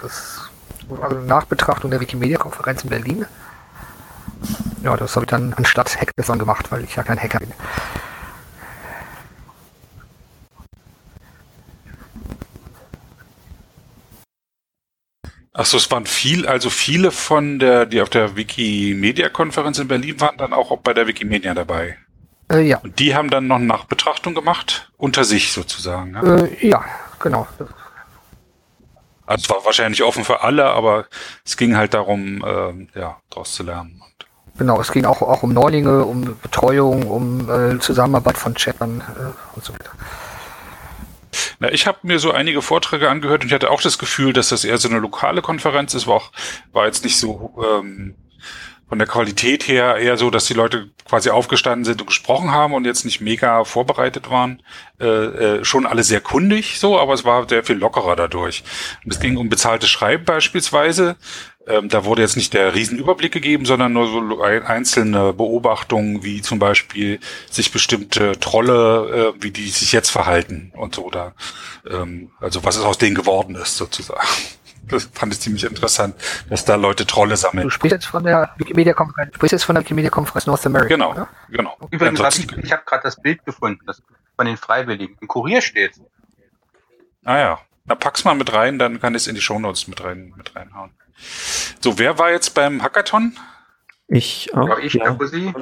[0.02, 0.50] das
[0.90, 3.26] war also Nachbetrachtung der Wikimedia-Konferenz in Berlin.
[4.84, 7.52] Ja, das habe ich dann anstatt Hackathon gemacht, weil ich ja kein Hacker bin.
[15.54, 20.36] Achso, es waren viel, also viele von der, die auf der Wikimedia-Konferenz in Berlin waren,
[20.38, 21.98] dann auch bei der Wikimedia dabei.
[22.52, 22.78] Äh, ja.
[22.80, 26.12] Und die haben dann noch eine Nachbetrachtung gemacht, unter sich sozusagen.
[26.12, 26.50] Ne?
[26.60, 26.84] Äh, ja,
[27.20, 27.48] genau.
[29.28, 31.06] Also es war wahrscheinlich offen für alle, aber
[31.46, 34.02] es ging halt darum, äh, ja, daraus zu lernen.
[34.58, 39.56] Genau, es ging auch, auch um Neulinge, um Betreuung, um äh, Zusammenarbeit von Chattern äh,
[39.56, 39.92] und so weiter.
[41.60, 44.50] Na, ich habe mir so einige Vorträge angehört und ich hatte auch das Gefühl, dass
[44.50, 46.32] das eher so eine lokale Konferenz ist, war auch,
[46.72, 48.16] war jetzt nicht so ähm,
[48.94, 52.76] von der Qualität her eher so, dass die Leute quasi aufgestanden sind und gesprochen haben
[52.76, 54.62] und jetzt nicht mega vorbereitet waren.
[55.00, 58.64] Äh, äh, schon alle sehr kundig so, aber es war sehr viel lockerer dadurch.
[59.04, 61.16] Und es ging um bezahltes Schreiben beispielsweise.
[61.66, 66.60] Ähm, da wurde jetzt nicht der Riesenüberblick gegeben, sondern nur so einzelne Beobachtungen, wie zum
[66.60, 71.10] Beispiel sich bestimmte Trolle, äh, wie die sich jetzt verhalten und so.
[71.10, 71.34] Da,
[71.90, 74.28] ähm, also was es aus denen geworden ist sozusagen.
[74.88, 76.16] Das fand ich ziemlich interessant,
[76.50, 77.64] dass da Leute Trolle sammeln.
[77.64, 80.90] Du sprichst jetzt von der Wikimedia-Konferenz, du sprichst jetzt von der Wikimedia-Konferenz North America.
[80.90, 81.28] Genau, oder?
[81.50, 81.78] genau.
[81.90, 84.02] Übrigens, Ansonsten- ich, ich habe gerade das Bild gefunden, das
[84.36, 85.18] von den Freiwilligen.
[85.22, 85.94] Im Kurier steht.
[87.24, 87.60] Ah ja.
[87.86, 90.56] Na, pack's mal mit rein, dann kann ich es in die Shownotes mit rein, mit
[90.56, 90.92] reinhauen.
[91.80, 93.38] So, wer war jetzt beim Hackathon?
[94.08, 94.78] Ich auch.
[94.80, 95.16] Ich, ja.
[95.16, 95.54] Fussi?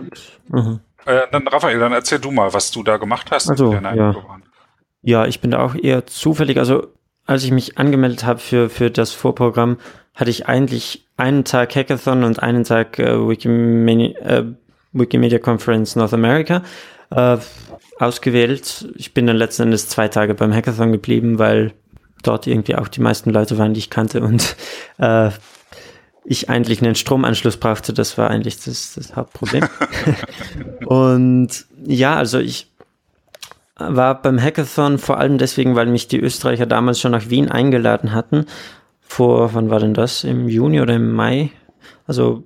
[0.47, 0.79] Mhm.
[1.05, 3.49] Äh, dann Raphael, dann erzähl du mal, was du da gemacht hast.
[3.49, 4.15] Also, ja.
[5.03, 6.57] Ja, ich bin da auch eher zufällig.
[6.57, 6.93] Also,
[7.32, 9.78] als ich mich angemeldet habe für, für das Vorprogramm,
[10.15, 14.44] hatte ich eigentlich einen Tag Hackathon und einen Tag äh, Wikimedia, äh,
[14.91, 16.63] Wikimedia Conference North America
[17.10, 17.38] äh,
[18.00, 18.86] ausgewählt.
[18.98, 21.72] Ich bin dann letzten Endes zwei Tage beim Hackathon geblieben, weil
[22.22, 24.58] dort irgendwie auch die meisten Leute waren, die ich kannte und
[24.98, 25.30] äh,
[26.26, 27.94] ich eigentlich einen Stromanschluss brauchte.
[27.94, 29.70] Das war eigentlich das, das Hauptproblem.
[30.86, 32.70] und ja, also ich
[33.77, 38.13] war beim Hackathon vor allem deswegen, weil mich die Österreicher damals schon nach Wien eingeladen
[38.13, 38.45] hatten.
[38.99, 40.23] Vor, wann war denn das?
[40.23, 41.51] Im Juni oder im Mai?
[42.05, 42.43] Also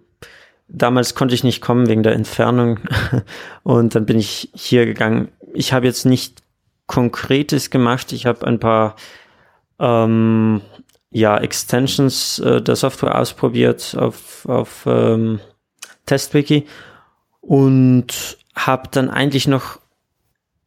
[0.67, 2.79] damals konnte ich nicht kommen wegen der Entfernung
[3.63, 5.29] und dann bin ich hier gegangen.
[5.53, 6.43] Ich habe jetzt nicht
[6.87, 8.11] Konkretes gemacht.
[8.11, 8.95] Ich habe ein paar
[9.79, 10.61] ähm,
[11.11, 15.39] ja, Extensions äh, der Software ausprobiert auf, auf ähm,
[16.05, 16.65] TestWiki
[17.41, 19.79] und habe dann eigentlich noch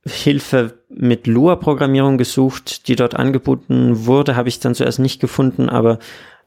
[0.08, 5.98] Hilfe mit Lua-Programmierung gesucht, die dort angeboten wurde, habe ich dann zuerst nicht gefunden, aber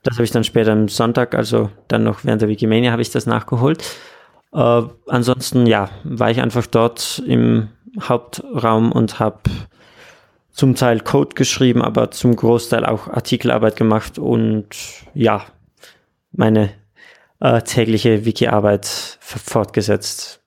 [0.04, 3.12] das habe ich dann später am Sonntag, also dann noch während der Wikimania, habe ich
[3.12, 3.84] das nachgeholt.
[4.54, 7.70] Äh, ansonsten, ja, war ich einfach dort im
[8.00, 9.42] Hauptraum und habe
[10.52, 14.68] zum Teil Code geschrieben, aber zum Großteil auch Artikelarbeit gemacht und
[15.14, 15.46] ja,
[16.32, 16.72] meine
[17.40, 20.41] äh, tägliche Wiki-Arbeit fortgesetzt.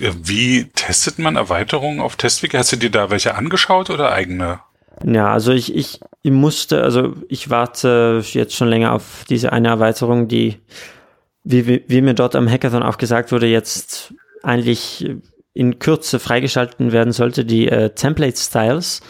[0.00, 2.56] Wie testet man Erweiterungen auf TestWiki?
[2.56, 4.60] Hast du dir da welche angeschaut oder eigene?
[5.04, 9.68] Ja, also ich, ich, ich musste, also ich warte jetzt schon länger auf diese eine
[9.68, 10.60] Erweiterung, die,
[11.42, 15.10] wie, wie, wie mir dort am Hackathon auch gesagt wurde, jetzt eigentlich
[15.52, 19.02] in Kürze freigeschalten werden sollte, die äh, Template Styles,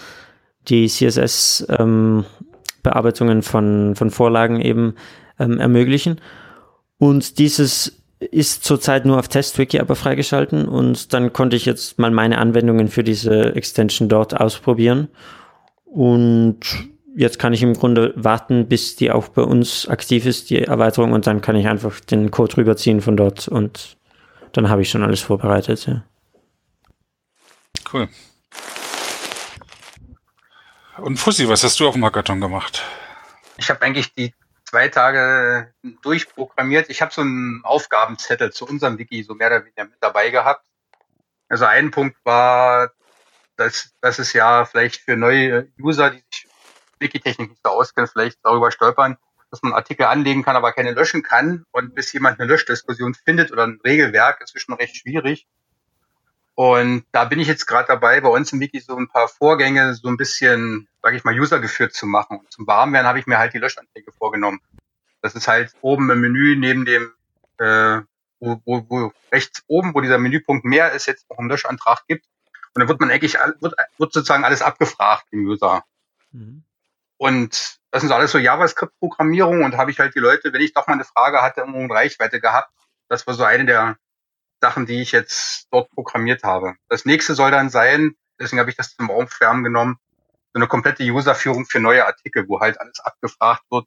[0.69, 4.97] die CSS-Bearbeitungen von, von Vorlagen eben
[5.39, 6.21] ähm, ermöglichen.
[6.99, 12.11] Und dieses ist zurzeit nur auf TestWiki aber freigeschalten und dann konnte ich jetzt mal
[12.11, 15.09] meine Anwendungen für diese Extension dort ausprobieren.
[15.85, 16.61] Und
[17.17, 21.13] jetzt kann ich im Grunde warten, bis die auch bei uns aktiv ist, die Erweiterung,
[21.13, 23.97] und dann kann ich einfach den Code rüberziehen von dort und
[24.53, 25.87] dann habe ich schon alles vorbereitet.
[25.87, 26.05] Ja.
[27.93, 28.09] Cool.
[30.99, 32.83] Und Fussi, was hast du auf dem Hackathon gemacht?
[33.57, 34.33] Ich habe eigentlich die
[34.75, 36.91] zwei Tage durchprogrammiert.
[36.91, 40.67] Ich habe so einen Aufgabenzettel zu unserem Wiki so mehr oder weniger mit dabei gehabt.
[41.49, 42.91] Also ein Punkt war,
[43.55, 46.49] dass, dass es ja vielleicht für neue User, die sich
[46.99, 49.17] Wikitechnik nicht so auskennen, vielleicht darüber stolpern,
[49.53, 51.65] dass man Artikel anlegen kann, aber keine löschen kann.
[51.71, 55.47] Und bis jemand eine Löschdiskussion findet oder ein Regelwerk, ist schon recht schwierig.
[56.57, 59.95] Und da bin ich jetzt gerade dabei, bei uns im Wiki so ein paar Vorgänge
[59.95, 62.39] so ein bisschen, sage ich mal, usergeführt zu machen.
[62.39, 64.61] Und zum Warmwerden habe ich mir halt die Löschanträge vorgenommen.
[65.21, 67.13] Das ist halt oben im Menü neben dem,
[67.59, 68.03] äh,
[68.39, 72.25] wo, wo, wo rechts oben, wo dieser Menüpunkt mehr ist, jetzt auch einen Löschantrag gibt.
[72.75, 75.85] Und dann wird man eigentlich, wird, wird sozusagen alles abgefragt im User.
[77.17, 80.73] Und das sind so alles so JavaScript-Programmierung und habe ich halt die Leute, wenn ich
[80.73, 82.71] doch mal eine Frage hatte, irgendwo in Reichweite gehabt.
[83.09, 83.97] Das war so eine der
[84.65, 86.77] Sachen, die ich jetzt dort programmiert habe.
[86.89, 89.99] Das nächste soll dann sein, deswegen habe ich das zum Aufwärmen genommen,
[90.55, 93.87] so eine komplette Userführung für neue Artikel, wo halt alles abgefragt wird.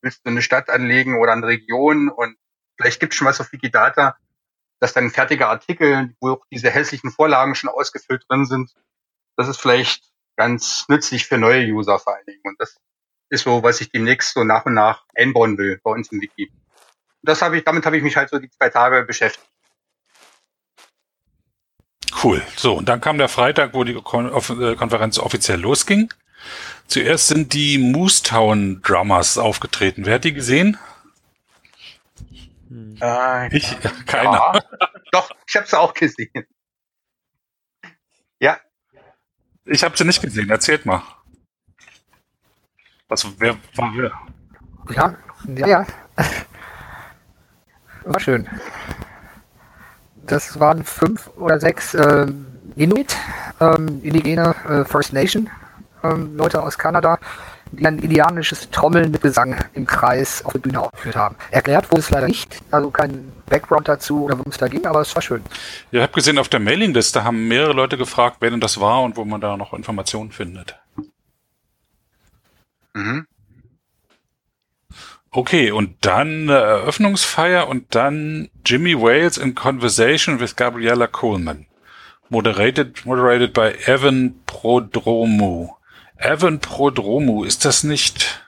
[0.00, 2.08] Willst du eine Stadt anlegen oder eine Region?
[2.08, 2.36] Und
[2.76, 4.16] vielleicht gibt es schon was auf Wikidata,
[4.78, 8.72] dass dann ein fertiger Artikel, wo auch diese hässlichen Vorlagen schon ausgefüllt drin sind,
[9.36, 10.04] das ist vielleicht
[10.36, 12.42] ganz nützlich für neue User vor allen Dingen.
[12.44, 12.76] Und das
[13.28, 16.52] ist so, was ich demnächst so nach und nach einbauen will bei uns im Wiki.
[17.22, 19.51] Das habe ich, damit habe ich mich halt so die zwei Tage beschäftigt.
[22.22, 22.42] Cool.
[22.56, 26.12] So, und dann kam der Freitag, wo die äh, Konferenz offiziell losging.
[26.86, 30.04] Zuerst sind die Moostown Drummers aufgetreten.
[30.04, 30.78] Wer hat die gesehen?
[33.00, 33.76] Äh, Ich?
[34.06, 34.32] Keiner.
[34.32, 34.60] Ja,
[35.10, 36.46] doch, ich habe es auch gesehen.
[38.40, 38.58] Ja,
[39.64, 40.50] Ich habe sie nicht gesehen.
[40.50, 41.02] Erzählt mal.
[43.08, 44.12] Was, wer war wer?
[44.94, 45.86] Ja, ja, ja.
[48.04, 48.48] war schön.
[50.26, 52.26] Das waren fünf oder sechs äh,
[52.76, 53.16] Inuit,
[53.60, 55.50] ähm, indigene äh, First Nation
[56.04, 57.18] ähm, Leute aus Kanada,
[57.70, 61.36] die ein indianisches Trommeln mit Gesang im Kreis auf der Bühne aufgeführt haben.
[61.50, 65.00] Erklärt wurde es leider nicht, also kein Background dazu oder worum es da ging, aber
[65.00, 65.42] es war schön.
[65.90, 69.02] Ja, ich habe gesehen, auf der Mailingliste haben mehrere Leute gefragt, wer denn das war
[69.02, 70.76] und wo man da noch Informationen findet.
[72.94, 73.26] Mhm.
[75.34, 81.64] Okay, und dann äh, Eröffnungsfeier und dann Jimmy Wales in Conversation with Gabriella Coleman.
[82.28, 85.70] Moderated, moderated by Evan Prodromu.
[86.18, 88.44] Evan Prodromu, ist das nicht?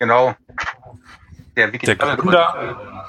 [0.00, 0.34] Genau.
[1.56, 3.06] Der, Wiki der Gründer.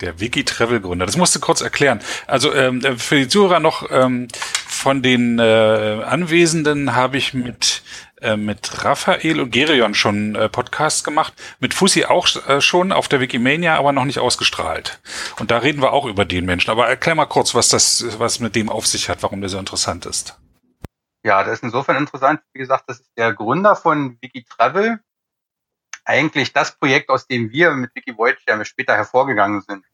[0.00, 1.06] Der Wiki-Travel-Gründer.
[1.06, 2.00] Das musst du kurz erklären.
[2.26, 4.28] Also ähm, für die Zuhörer noch ähm,
[4.66, 7.82] von den äh, Anwesenden habe ich mit
[8.20, 13.08] äh, mit Raphael und Gerion schon äh, Podcasts gemacht, mit Fussi auch äh, schon auf
[13.08, 15.00] der Wikimania, aber noch nicht ausgestrahlt.
[15.38, 16.70] Und da reden wir auch über den Menschen.
[16.70, 19.58] Aber erklär mal kurz, was das, was mit dem auf sich hat, warum der so
[19.58, 20.38] interessant ist.
[21.22, 22.40] Ja, das ist insofern interessant.
[22.52, 25.00] Wie gesagt, das ist der Gründer von Wikitravel.
[26.04, 29.84] Eigentlich das Projekt, aus dem wir mit WikiVoyage ja später hervorgegangen sind.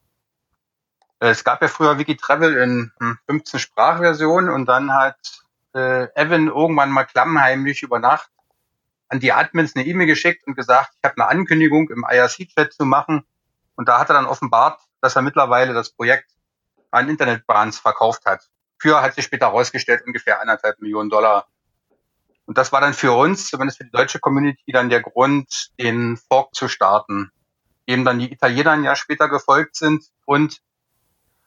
[1.20, 2.92] Äh, es gab ja früher Wikitravel in
[3.26, 5.45] 15 hm, Sprachversionen und dann hat
[5.76, 8.30] äh, Evan irgendwann mal klammheimlich über Nacht
[9.08, 12.84] an die Admins eine E-Mail geschickt und gesagt, ich habe eine Ankündigung im IRC-Chat zu
[12.84, 13.24] machen.
[13.76, 16.32] Und da hat er dann offenbart, dass er mittlerweile das Projekt
[16.90, 18.48] an Internetbahns verkauft hat.
[18.78, 21.46] Für, hat sich später herausgestellt, ungefähr anderthalb Millionen Dollar.
[22.46, 26.16] Und das war dann für uns, zumindest für die deutsche Community, dann der Grund, den
[26.16, 27.30] Fork zu starten.
[27.88, 30.60] Dem dann die Italiener ein Jahr später gefolgt sind und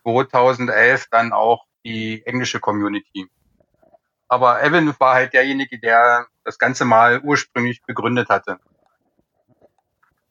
[0.03, 3.29] 2011 dann auch die englische Community.
[4.29, 8.59] Aber Evan war halt derjenige, der das Ganze mal ursprünglich begründet hatte.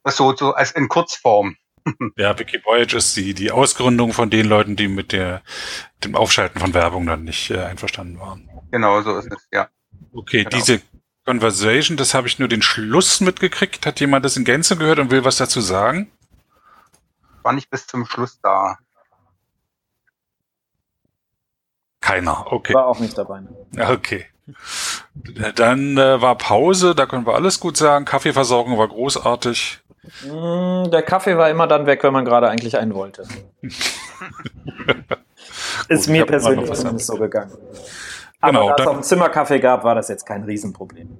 [0.03, 1.55] Das so, so als in Kurzform.
[2.17, 5.41] Ja, Wiki Voyage ist die, die Ausgründung von den Leuten, die mit der,
[6.03, 8.49] dem Aufschalten von Werbung dann nicht äh, einverstanden waren.
[8.71, 9.69] Genau, so ist es, ja.
[10.13, 10.55] Okay, genau.
[10.55, 10.81] diese
[11.25, 13.85] Conversation, das habe ich nur den Schluss mitgekriegt.
[13.85, 16.11] Hat jemand das in Gänze gehört und will was dazu sagen?
[17.43, 18.77] War nicht bis zum Schluss da.
[22.09, 22.73] Keiner, okay.
[22.73, 23.41] War auch nicht dabei.
[23.41, 23.49] Ne?
[23.91, 24.25] Okay.
[25.55, 28.05] Dann äh, war Pause, da können wir alles gut sagen.
[28.05, 29.79] Kaffeeversorgung war großartig.
[30.23, 33.27] Mm, der Kaffee war immer dann weg, wenn man gerade eigentlich einen wollte.
[35.87, 37.55] Ist gut, mir persönlich zumindest so gegangen.
[38.41, 41.19] Aber genau, da es auch einen Zimmerkaffee gab, war das jetzt kein Riesenproblem.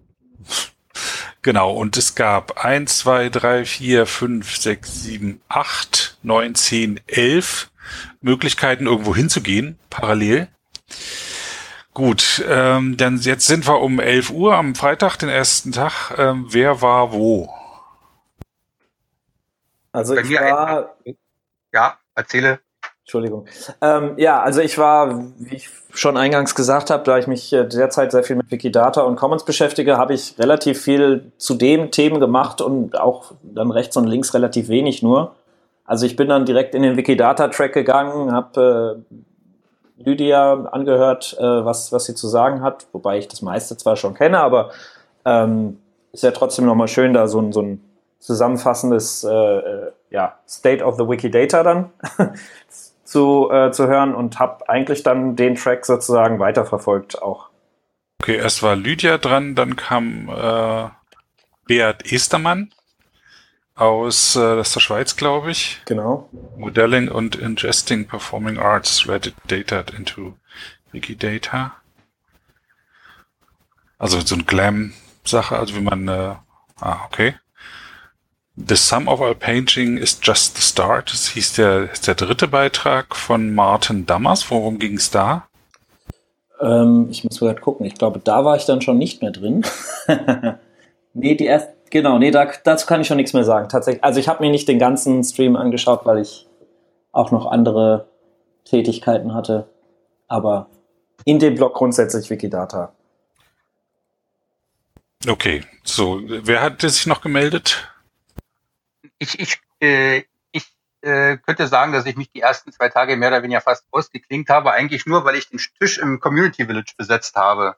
[1.43, 7.69] Genau, und es gab eins, zwei, drei, vier, fünf, sechs, sieben, acht, neun, zehn, elf
[8.21, 10.47] Möglichkeiten, irgendwo hinzugehen, parallel.
[11.93, 16.13] Gut, ähm, dann jetzt sind wir um 11 Uhr am Freitag, den ersten Tag.
[16.17, 17.49] Ähm, wer war wo?
[19.91, 20.95] Also Bei ich war...
[21.73, 22.59] Ja, erzähle.
[23.01, 23.47] Entschuldigung.
[23.81, 27.65] Ähm, ja, also ich war, wie ich schon eingangs gesagt habe, da ich mich äh,
[27.65, 32.19] derzeit sehr viel mit Wikidata und Commons beschäftige, habe ich relativ viel zu den Themen
[32.19, 35.35] gemacht und auch dann rechts und links relativ wenig nur.
[35.85, 39.15] Also ich bin dann direkt in den Wikidata-Track gegangen, habe äh,
[39.99, 44.13] Lydia angehört, äh, was, was sie zu sagen hat, wobei ich das meiste zwar schon
[44.13, 44.71] kenne, aber
[45.25, 45.79] ähm,
[46.11, 47.83] ist ja trotzdem nochmal schön, da so ein, so ein
[48.19, 51.89] zusammenfassendes äh, äh, ja, State of the Wikidata dann
[53.03, 57.49] zu, äh, zu hören und habe eigentlich dann den Track sozusagen weiterverfolgt auch.
[58.21, 60.89] Okay, erst war Lydia dran, dann kam äh,
[61.67, 62.71] Beat Estermann
[63.79, 65.81] aus äh, der Schweiz, glaube ich.
[65.85, 66.29] Genau.
[66.57, 70.33] Modelling und Ingesting Performing Arts Reddit Data into
[70.91, 71.73] Wikidata.
[73.97, 76.35] Also so ein Glam-Sache, also wie man, äh,
[76.79, 77.35] ah, okay.
[78.55, 81.13] The Sum of Our Painting is Just the Start.
[81.13, 84.51] Das hieß der, der dritte Beitrag von Martin Dammers.
[84.51, 85.47] Worum ging es da?
[86.59, 87.85] Ähm, ich muss mal gucken.
[87.85, 89.65] Ich glaube, da war ich dann schon nicht mehr drin.
[91.13, 93.69] nee, die erste, Genau, nee, da, dazu kann ich schon nichts mehr sagen.
[93.69, 94.03] Tatsächlich.
[94.03, 96.47] Also ich habe mir nicht den ganzen Stream angeschaut, weil ich
[97.11, 98.07] auch noch andere
[98.65, 99.67] Tätigkeiten hatte.
[100.27, 100.67] Aber
[101.25, 102.93] in dem Blog grundsätzlich Wikidata.
[105.27, 107.91] Okay, so, wer hat sich noch gemeldet?
[109.17, 110.65] Ich, ich, äh, ich
[111.01, 114.49] äh, könnte sagen, dass ich mich die ersten zwei Tage mehr oder weniger fast ausgeklinkt
[114.49, 117.75] habe, eigentlich nur, weil ich den Tisch im Community Village besetzt habe.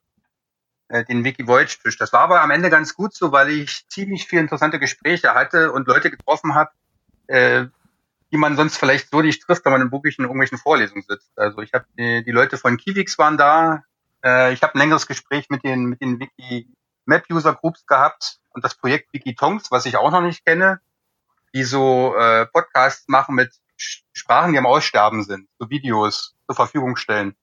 [0.92, 1.98] Äh, den Wiki Voyage Tisch.
[1.98, 5.72] Das war aber am Ende ganz gut so, weil ich ziemlich viele interessante Gespräche hatte
[5.72, 6.72] und Leute getroffen habe,
[7.28, 7.68] äh,
[8.30, 11.32] die man sonst vielleicht so nicht trifft, wenn man in wirklich in irgendwelchen Vorlesungen sitzt.
[11.38, 13.86] Also ich habe die, die, Leute von Kivix waren da.
[14.22, 16.68] Äh, ich habe ein längeres Gespräch mit den mit den Wiki
[17.06, 20.82] Map User Groups gehabt und das Projekt Wikitongs, was ich auch noch nicht kenne,
[21.54, 26.98] die so äh, Podcasts machen mit Sprachen, die am Aussterben sind, so Videos zur Verfügung
[26.98, 27.34] stellen.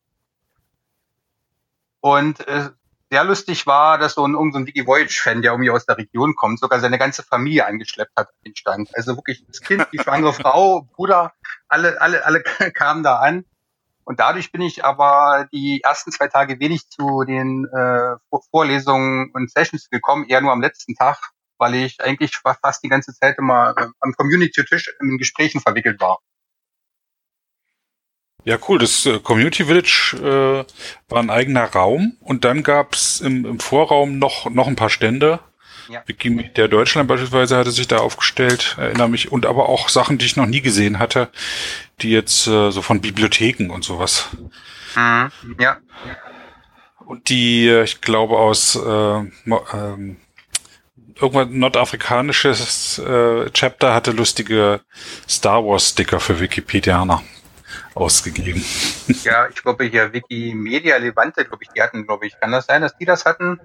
[2.00, 2.70] Und äh,
[3.10, 6.34] sehr lustig war, dass so ein, so ein Wiki Voyage-Fan, der irgendwie aus der Region
[6.34, 8.90] kommt, sogar seine ganze Familie angeschleppt hat den Stand.
[8.94, 11.32] Also wirklich das Kind, die schwangere Frau, Bruder,
[11.68, 12.42] alle, alle, alle
[12.74, 13.44] kamen da an.
[14.04, 18.16] Und dadurch bin ich aber die ersten zwei Tage wenig zu den äh,
[18.50, 21.18] Vorlesungen und Sessions gekommen, eher nur am letzten Tag,
[21.58, 26.20] weil ich eigentlich fast die ganze Zeit immer äh, am Community-Tisch in Gesprächen verwickelt war.
[28.48, 28.78] Ja, cool.
[28.78, 34.18] Das äh, Community Village äh, war ein eigener Raum und dann gab's im, im Vorraum
[34.18, 35.40] noch, noch ein paar Stände.
[35.90, 36.02] Ja.
[36.56, 40.36] Der Deutschland beispielsweise hatte sich da aufgestellt, erinnere mich, und aber auch Sachen, die ich
[40.36, 41.28] noch nie gesehen hatte,
[42.00, 44.30] die jetzt äh, so von Bibliotheken und sowas.
[44.96, 45.30] Mhm.
[45.60, 45.76] Ja.
[47.04, 50.16] Und die, äh, ich glaube, aus äh, ähm,
[51.20, 54.80] irgendwas nordafrikanisches äh, Chapter hatte lustige
[55.28, 57.22] Star Wars Sticker für Wikipedianer
[57.98, 58.64] ausgegeben.
[59.24, 62.82] Ja, ich glaube hier Wikimedia Levante, glaube ich, die hatten, glaube ich, kann das sein,
[62.82, 63.58] dass die das hatten?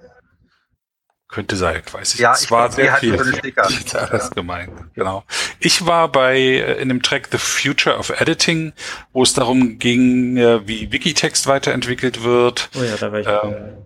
[1.27, 2.19] Könnte sein, weiß ich.
[2.19, 3.17] Ja, ich war glaub, sehr viel.
[3.17, 3.67] So Sticker.
[3.69, 5.23] Ja, das ist gemein, genau.
[5.59, 8.73] Ich war bei äh, in dem Track The Future of Editing,
[9.13, 12.69] wo es darum ging, äh, wie Wikitext weiterentwickelt wird.
[12.75, 13.27] Oh ja, da war ich.
[13.27, 13.77] Ähm,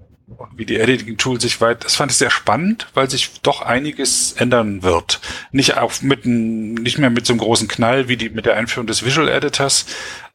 [0.55, 4.83] wie die Editing-Tools sich weit, das fand ich sehr spannend, weil sich doch einiges ändern
[4.83, 5.21] wird.
[5.51, 8.87] Nicht auch mit nicht mehr mit so einem großen Knall wie die mit der Einführung
[8.87, 9.85] des Visual Editors,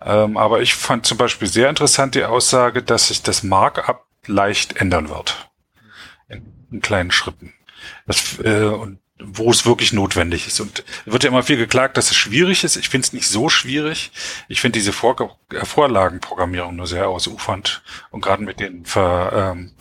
[0.01, 4.77] ähm, aber ich fand zum Beispiel sehr interessant die Aussage, dass sich das Markup leicht
[4.77, 5.51] ändern wird.
[6.29, 7.53] In, in kleinen Schritten.
[8.07, 10.61] Das, äh, und wo es wirklich notwendig ist.
[10.61, 12.77] Und wird ja immer viel geklagt, dass es schwierig ist.
[12.77, 14.13] Ich finde es nicht so schwierig.
[14.49, 17.83] Ich finde diese Vor äh, Vorlagenprogrammierung nur sehr ausufernd.
[18.11, 19.73] Und gerade mit den ver, ähm,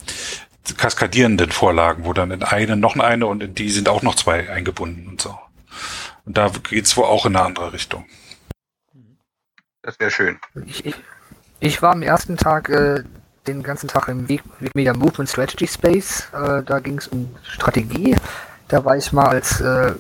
[0.77, 4.49] kaskadierenden Vorlagen, wo dann in eine noch eine und in die sind auch noch zwei
[4.49, 5.38] eingebunden und so.
[6.25, 8.06] Und da geht's wohl auch in eine andere Richtung.
[9.82, 10.39] Das wäre schön.
[10.67, 10.95] Ich, ich,
[11.60, 13.04] ich, war am ersten Tag äh,
[13.47, 16.27] den ganzen Tag im Wikimedia Movement Strategy Space.
[16.34, 18.15] Äh, da ging es um Strategie.
[18.72, 19.94] Da war ich mal als, äh,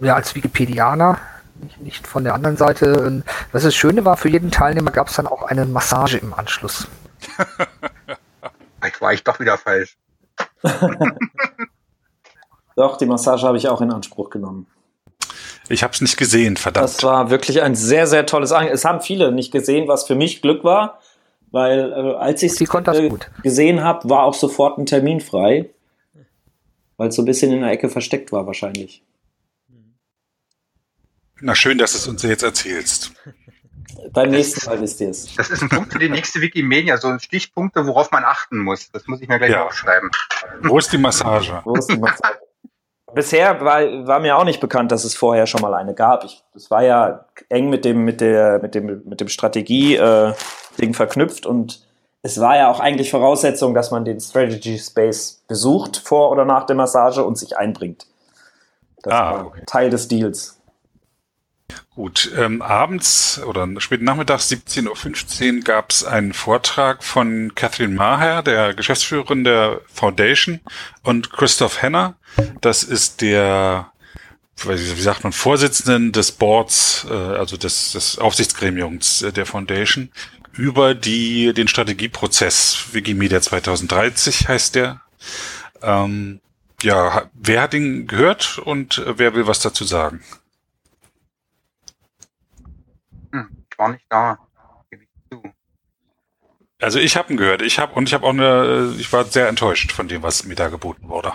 [0.00, 1.18] ja, als Wikipedianer,
[1.62, 3.02] nicht, nicht von der anderen Seite.
[3.02, 6.34] Und was das Schöne war, für jeden Teilnehmer gab es dann auch eine Massage im
[6.34, 6.86] Anschluss.
[8.78, 9.96] Vielleicht war ich doch wieder falsch.
[12.76, 14.66] doch, die Massage habe ich auch in Anspruch genommen.
[15.70, 16.84] Ich habe es nicht gesehen, verdammt.
[16.84, 18.74] Das war wirklich ein sehr, sehr tolles Angebot.
[18.74, 20.98] Es haben viele nicht gesehen, was für mich Glück war,
[21.52, 23.10] weil äh, als ich es äh,
[23.42, 25.70] gesehen habe, war auch sofort ein Termin frei
[27.00, 29.02] weil es so ein bisschen in der Ecke versteckt war wahrscheinlich.
[31.40, 33.12] Na schön, dass du es uns jetzt erzählst.
[34.12, 35.34] Beim nächsten Mal wisst ihr es.
[35.34, 38.90] Das ist ein Punkt für die nächste Wikimedia, so Stichpunkte, worauf man achten muss.
[38.92, 39.64] Das muss ich mir gleich ja.
[39.64, 40.10] aufschreiben.
[40.60, 41.62] Wo ist die Massage?
[41.64, 42.38] Wo ist die Massage?
[43.14, 46.24] Bisher war, war mir auch nicht bekannt, dass es vorher schon mal eine gab.
[46.24, 50.94] Ich, das war ja eng mit dem, mit der, mit dem, mit dem Strategie-Ding äh,
[50.94, 51.82] verknüpft und
[52.22, 56.66] es war ja auch eigentlich Voraussetzung, dass man den Strategy Space besucht vor oder nach
[56.66, 58.06] der Massage und sich einbringt.
[59.02, 59.62] Das ah, war okay.
[59.66, 60.60] Teil des Deals.
[61.94, 68.42] Gut, ähm, abends oder späten Nachmittag 17.15 Uhr gab es einen Vortrag von Catherine Maher,
[68.42, 70.60] der Geschäftsführerin der Foundation,
[71.02, 72.16] und Christoph Henner.
[72.60, 73.92] Das ist der,
[74.64, 80.10] wie sagt man, Vorsitzenden des Boards, äh, also des, des Aufsichtsgremiums der Foundation
[80.52, 85.00] über die, den Strategieprozess Wikimedia 2030 heißt der.
[85.82, 86.40] Ähm,
[86.82, 90.22] ja, wer hat ihn gehört und wer will was dazu sagen?
[93.32, 94.38] Hm, ich war nicht da.
[96.80, 97.62] Also ich habe ihn gehört.
[97.62, 98.94] Ich habe und ich habe auch eine.
[98.98, 101.32] Ich war sehr enttäuscht von dem, was mir da geboten wurde.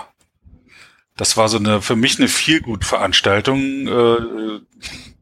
[1.17, 3.87] Das war so eine für mich eine viel gut Veranstaltung.
[3.87, 4.59] Äh,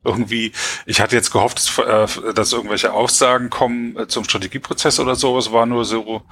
[0.03, 0.51] irgendwie,
[0.86, 5.38] ich hatte jetzt gehofft, dass, äh, dass irgendwelche Aussagen kommen äh, zum Strategieprozess oder so.
[5.38, 6.23] Es war nur so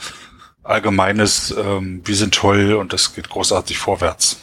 [0.64, 4.38] allgemeines, ähm, wir sind toll und das geht großartig vorwärts.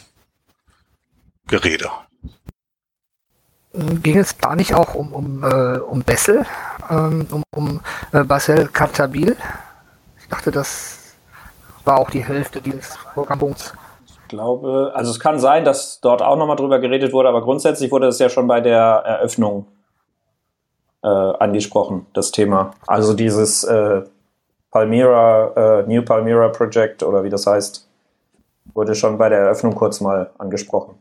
[1.47, 1.91] Gerede.
[3.73, 6.47] Ging es da nicht auch um, um, äh, um Bessel,
[6.91, 7.81] ähm, um, um
[8.13, 9.37] äh, Marcel Captabil?
[10.21, 11.15] Ich dachte, das
[11.85, 13.75] war auch die Hälfte dieses Programmpunkts
[14.29, 18.07] glaube, also es kann sein, dass dort auch nochmal drüber geredet wurde, aber grundsätzlich wurde
[18.07, 19.67] es ja schon bei der Eröffnung
[21.03, 22.73] äh, angesprochen, das Thema.
[22.87, 24.03] Also dieses äh,
[24.71, 27.89] Palmyra, äh, New Palmyra Project oder wie das heißt,
[28.75, 30.95] wurde schon bei der Eröffnung kurz mal angesprochen.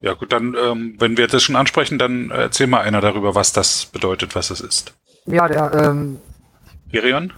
[0.00, 3.52] Ja gut, dann, ähm, wenn wir das schon ansprechen, dann erzähl mal einer darüber, was
[3.52, 4.94] das bedeutet, was es ist.
[5.26, 6.20] Ja, der ähm,
[6.92, 7.32] Irion?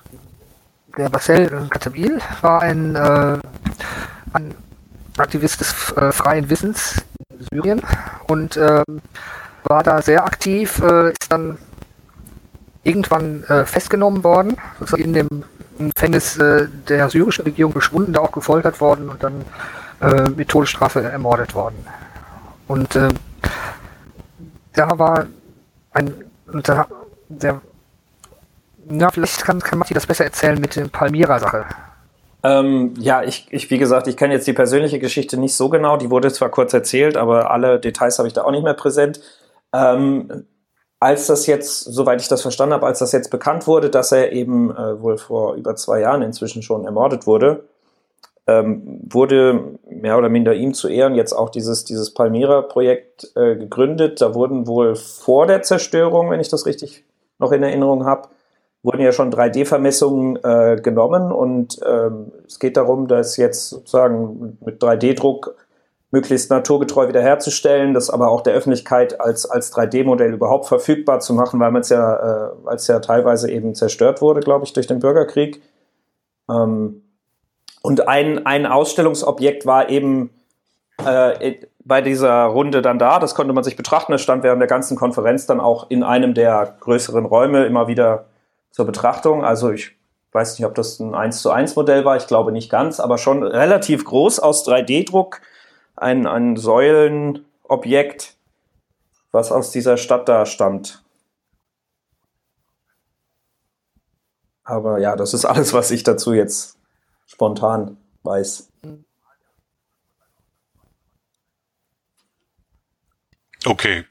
[0.97, 3.39] Der Marcel Katabil war ein, äh,
[4.33, 4.55] ein
[5.19, 7.83] Aktivist des äh, freien Wissens in Syrien
[8.29, 9.01] und ähm,
[9.65, 11.59] war da sehr aktiv, äh, ist dann
[12.85, 14.57] irgendwann äh, festgenommen worden,
[14.97, 15.29] in dem
[15.79, 19.45] Gefängnis äh, der syrischen Regierung verschwunden, da auch gefoltert worden und dann
[20.01, 21.85] äh, mit Todesstrafe ermordet worden.
[22.69, 23.09] Und äh,
[24.73, 25.27] da war
[25.93, 26.15] ein,
[26.63, 26.87] da,
[27.29, 27.61] der,
[28.89, 31.65] na, vielleicht kann, kann Matti das besser erzählen mit der Palmyra-Sache.
[32.47, 35.97] Ähm, ja, ich, ich, wie gesagt, ich kenne jetzt die persönliche Geschichte nicht so genau.
[35.97, 39.21] Die wurde zwar kurz erzählt, aber alle Details habe ich da auch nicht mehr präsent.
[39.73, 40.47] Ähm,
[41.01, 44.31] als das jetzt, soweit ich das verstanden habe, als das jetzt bekannt wurde, dass er
[44.31, 47.65] eben äh, wohl vor über zwei Jahren inzwischen schon ermordet wurde,
[48.47, 54.21] ähm, wurde mehr oder minder ihm zu Ehren jetzt auch dieses, dieses Palmyra-Projekt äh, gegründet.
[54.21, 57.05] Da wurden wohl vor der Zerstörung, wenn ich das richtig
[57.41, 58.29] noch in Erinnerung habe,
[58.87, 64.81] wurden ja schon 3D-Vermessungen äh, genommen und ähm, es geht darum, dass jetzt sozusagen mit
[64.81, 65.57] 3D-Druck
[66.13, 71.59] möglichst naturgetreu wiederherzustellen, das aber auch der Öffentlichkeit als, als 3D-Modell überhaupt verfügbar zu machen,
[71.59, 75.61] weil es ja, äh, ja teilweise eben zerstört wurde, glaube ich, durch den Bürgerkrieg.
[76.49, 77.03] Ähm,
[77.83, 80.31] und ein, ein Ausstellungsobjekt war eben
[81.05, 84.69] äh, bei dieser Runde dann da, das konnte man sich betrachten, das stand während der
[84.69, 88.27] ganzen Konferenz dann auch in einem der größeren Räume immer wieder
[88.77, 89.43] zur Betrachtung.
[89.43, 89.97] Also ich
[90.33, 93.17] weiß nicht, ob das ein 1 zu 1 Modell war, ich glaube nicht ganz, aber
[93.17, 95.41] schon relativ groß aus 3D-Druck,
[95.97, 98.37] ein, ein Säulenobjekt,
[99.33, 101.03] was aus dieser Stadt da stammt.
[104.63, 106.77] Aber ja, das ist alles, was ich dazu jetzt
[107.25, 108.69] spontan weiß.
[113.65, 114.05] Okay.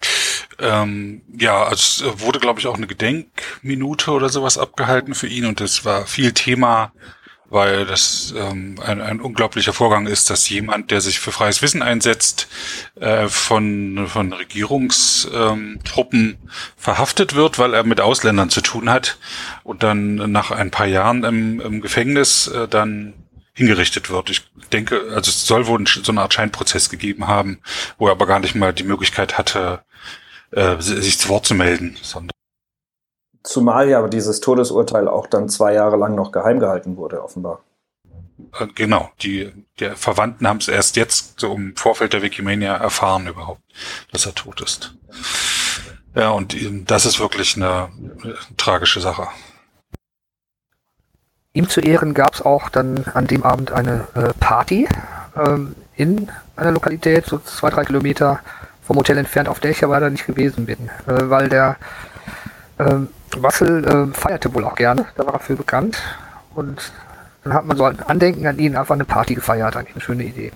[0.60, 5.46] Ähm, ja, also es wurde, glaube ich, auch eine Gedenkminute oder sowas abgehalten für ihn
[5.46, 6.92] und das war viel Thema,
[7.50, 11.82] weil das ähm, ein, ein unglaublicher Vorgang ist, dass jemand, der sich für freies Wissen
[11.82, 12.48] einsetzt,
[12.96, 16.38] äh, von, von Regierungstruppen ähm,
[16.76, 19.18] verhaftet wird, weil er mit Ausländern zu tun hat
[19.64, 23.14] und dann nach ein paar Jahren im, im Gefängnis äh, dann
[23.54, 24.30] hingerichtet wird.
[24.30, 24.44] Ich
[24.74, 27.60] denke, also es soll wohl so eine Art Scheinprozess gegeben haben,
[27.98, 29.84] wo er aber gar nicht mal die Möglichkeit hatte,
[30.56, 31.98] äh, sich zu Wort zu melden.
[32.02, 32.32] Sondern
[33.44, 37.62] Zumal ja dieses Todesurteil auch dann zwei Jahre lang noch geheim gehalten wurde, offenbar.
[38.60, 43.28] Äh, genau, die, die Verwandten haben es erst jetzt so im Vorfeld der Wikimania erfahren
[43.28, 43.62] überhaupt,
[44.12, 44.96] dass er tot ist.
[46.16, 46.56] Ja, und
[46.90, 47.90] das ist wirklich eine,
[48.24, 49.28] eine tragische Sache.
[51.54, 54.88] Ihm zu Ehren gab es auch dann an dem Abend eine äh, Party
[55.36, 58.40] ähm, in einer Lokalität, so zwei, drei Kilometer
[58.86, 61.78] vom Hotel entfernt, auf der ich aber da nicht gewesen bin, äh, weil der
[62.80, 66.02] ähm, Wassel äh, feierte wohl auch gerne, da war er für bekannt
[66.54, 66.92] und
[67.44, 70.24] dann hat man so ein Andenken an ihn einfach eine Party gefeiert, eigentlich eine schöne
[70.24, 70.52] Idee.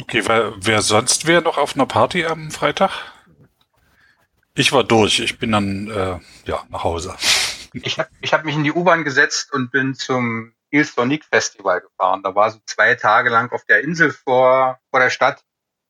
[0.00, 2.90] Okay, weil wer sonst wäre noch auf einer Party am Freitag?
[4.54, 6.18] Ich war durch, ich bin dann äh,
[6.48, 7.14] ja nach Hause.
[7.72, 11.82] Ich habe ich hab mich in die U-Bahn gesetzt und bin zum Il Sonic Festival
[11.82, 12.22] gefahren.
[12.22, 15.42] Da war so zwei Tage lang auf der Insel vor, vor der Stadt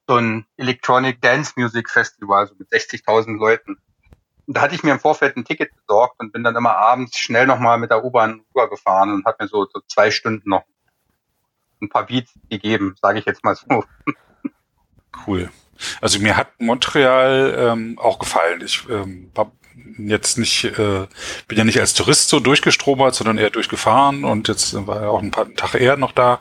[0.07, 3.77] so ein Electronic Dance Music Festival, so mit 60.000 Leuten.
[4.47, 7.19] Und da hatte ich mir im Vorfeld ein Ticket besorgt und bin dann immer abends
[7.19, 10.65] schnell nochmal mit der U-Bahn rübergefahren und habe mir so, so zwei Stunden noch
[11.83, 13.85] ein paar Beats gegeben, sage ich jetzt mal so.
[15.27, 15.51] Cool.
[16.01, 18.63] Also mir hat Montreal ähm, auch gefallen.
[18.63, 19.31] Ich ähm,
[19.99, 21.07] jetzt nicht, äh,
[21.49, 25.23] bin ja nicht als Tourist so durchgestromert, sondern eher durchgefahren und jetzt war ja auch
[25.23, 26.41] ein paar Tage eher noch da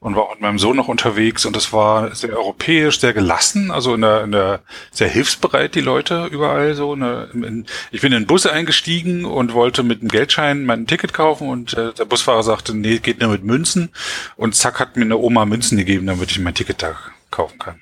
[0.00, 3.70] und war auch mit meinem Sohn noch unterwegs und es war sehr europäisch, sehr gelassen,
[3.70, 4.60] also in der, in der
[4.90, 6.96] sehr hilfsbereit die Leute überall so.
[6.96, 11.12] Ne, in, ich bin in den Bus eingestiegen und wollte mit einem Geldschein mein Ticket
[11.12, 13.90] kaufen und äh, der Busfahrer sagte, nee, geht nur mit Münzen
[14.36, 16.94] und zack hat mir eine Oma Münzen gegeben, damit ich mein Ticket da
[17.30, 17.80] kaufen kann.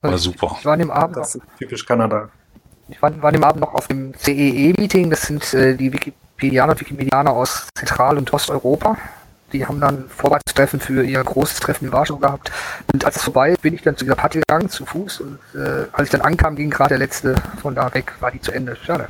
[0.00, 0.56] War super.
[0.58, 1.16] Ich war an dem Abend.
[1.16, 2.30] Das ist typisch Kanada.
[2.88, 6.80] Ich war, war dem Abend noch auf dem CEE-Meeting, das sind äh, die Wikipedianer und
[6.80, 8.98] Wikimedianer aus Zentral- und Osteuropa.
[9.52, 12.50] Die haben dann Vorbereitungstreffen für ihr großes Treffen in Warschau gehabt.
[12.92, 15.20] Und als es vorbei ist, bin ich dann zu dieser Party gegangen, zu Fuß.
[15.20, 18.40] Und äh, als ich dann ankam, ging gerade der letzte von da weg, war die
[18.40, 18.76] zu Ende.
[18.76, 19.06] Schade.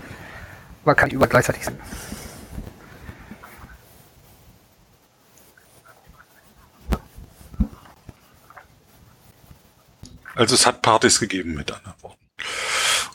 [0.85, 1.79] Man kann nicht überall gleichzeitig sein.
[10.35, 12.24] Also es hat Partys gegeben, mit anderen Worten.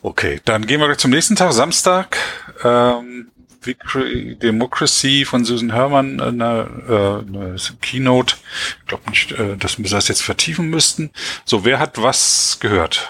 [0.01, 2.17] Okay, dann gehen wir gleich zum nächsten Tag, Samstag.
[2.63, 3.31] Ähm,
[3.65, 8.35] Democracy von Susan Herman, eine, äh, eine Keynote.
[8.79, 11.11] Ich glaube nicht, äh, dass wir das jetzt vertiefen müssten.
[11.45, 13.09] So, wer hat was gehört?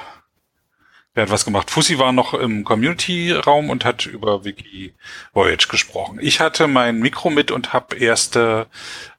[1.13, 1.70] Wer hat was gemacht?
[1.70, 4.93] Fussi war noch im Community-Raum und hat über Wiki
[5.34, 6.20] Voyage gesprochen.
[6.22, 8.67] Ich hatte mein Mikro mit und habe erste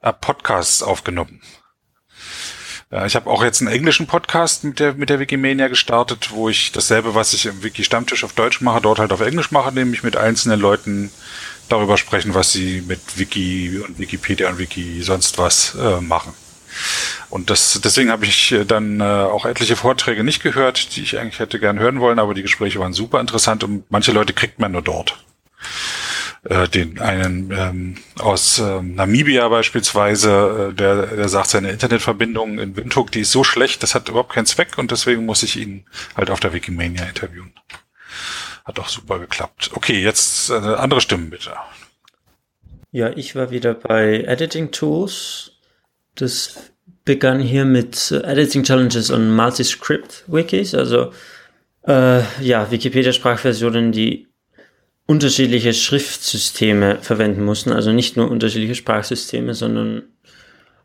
[0.01, 1.41] äh, Podcasts aufgenommen.
[3.05, 6.73] Ich habe auch jetzt einen englischen Podcast mit der, mit der Wikimania gestartet, wo ich
[6.73, 10.17] dasselbe, was ich im Wiki-Stammtisch auf Deutsch mache, dort halt auf Englisch mache, nämlich mit
[10.17, 11.09] einzelnen Leuten
[11.69, 16.33] darüber sprechen, was sie mit Wiki und Wikipedia und Wiki sonst was äh, machen.
[17.29, 21.39] Und das, deswegen habe ich dann äh, auch etliche Vorträge nicht gehört, die ich eigentlich
[21.39, 24.73] hätte gern hören wollen, aber die Gespräche waren super interessant und manche Leute kriegt man
[24.73, 25.17] nur dort
[26.43, 32.75] äh, den einen ähm, aus ähm, Namibia beispielsweise, äh, der, der sagt, seine Internetverbindung in
[32.75, 35.85] Windhoek, die ist so schlecht, das hat überhaupt keinen Zweck und deswegen muss ich ihn
[36.15, 37.53] halt auf der Wikimania interviewen.
[38.65, 39.71] Hat auch super geklappt.
[39.73, 41.53] Okay, jetzt äh, andere Stimmen bitte.
[42.91, 45.51] Ja, ich war wieder bei Editing Tools.
[46.15, 46.71] Das
[47.05, 51.13] begann hier mit Editing Challenges on Multi-Script Wikis, also
[51.87, 54.27] äh, ja, Wikipedia-Sprachversionen, die
[55.05, 60.03] unterschiedliche Schriftsysteme verwenden mussten, also nicht nur unterschiedliche Sprachsysteme, sondern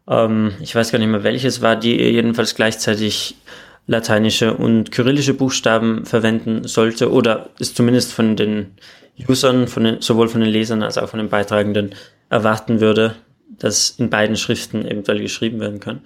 [0.09, 3.37] ähm, ich weiß gar nicht mehr welches war, die jedenfalls gleichzeitig
[3.87, 8.73] lateinische und kyrillische Buchstaben verwenden sollte oder es zumindest von den
[9.29, 11.95] Usern, von den, sowohl von den Lesern als auch von den Beitragenden
[12.29, 13.15] erwarten würde,
[13.59, 16.01] dass in beiden Schriften eventuell geschrieben werden kann.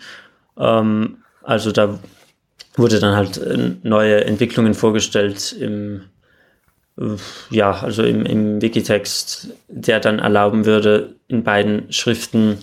[0.59, 1.99] Ähm, also da
[2.77, 6.03] wurde dann halt äh, neue Entwicklungen vorgestellt im
[7.51, 12.59] ja, also im, im Wikitext, der dann erlauben würde, in beiden Schriften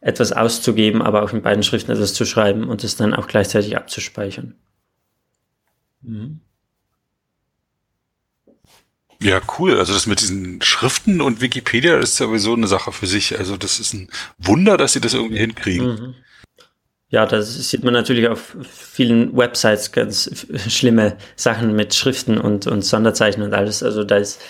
[0.00, 3.76] etwas auszugeben, aber auch in beiden Schriften etwas zu schreiben und es dann auch gleichzeitig
[3.76, 4.54] abzuspeichern.
[6.02, 6.40] Mhm.
[9.22, 9.78] Ja, cool.
[9.78, 13.38] Also das mit diesen Schriften und Wikipedia ist sowieso eine Sache für sich.
[13.38, 14.08] Also das ist ein
[14.38, 15.86] Wunder, dass sie das irgendwie hinkriegen.
[15.86, 16.14] Mhm.
[17.10, 22.82] Ja, das sieht man natürlich auf vielen Websites ganz schlimme Sachen mit Schriften und, und
[22.82, 23.82] Sonderzeichen und alles.
[23.82, 24.40] Also da ist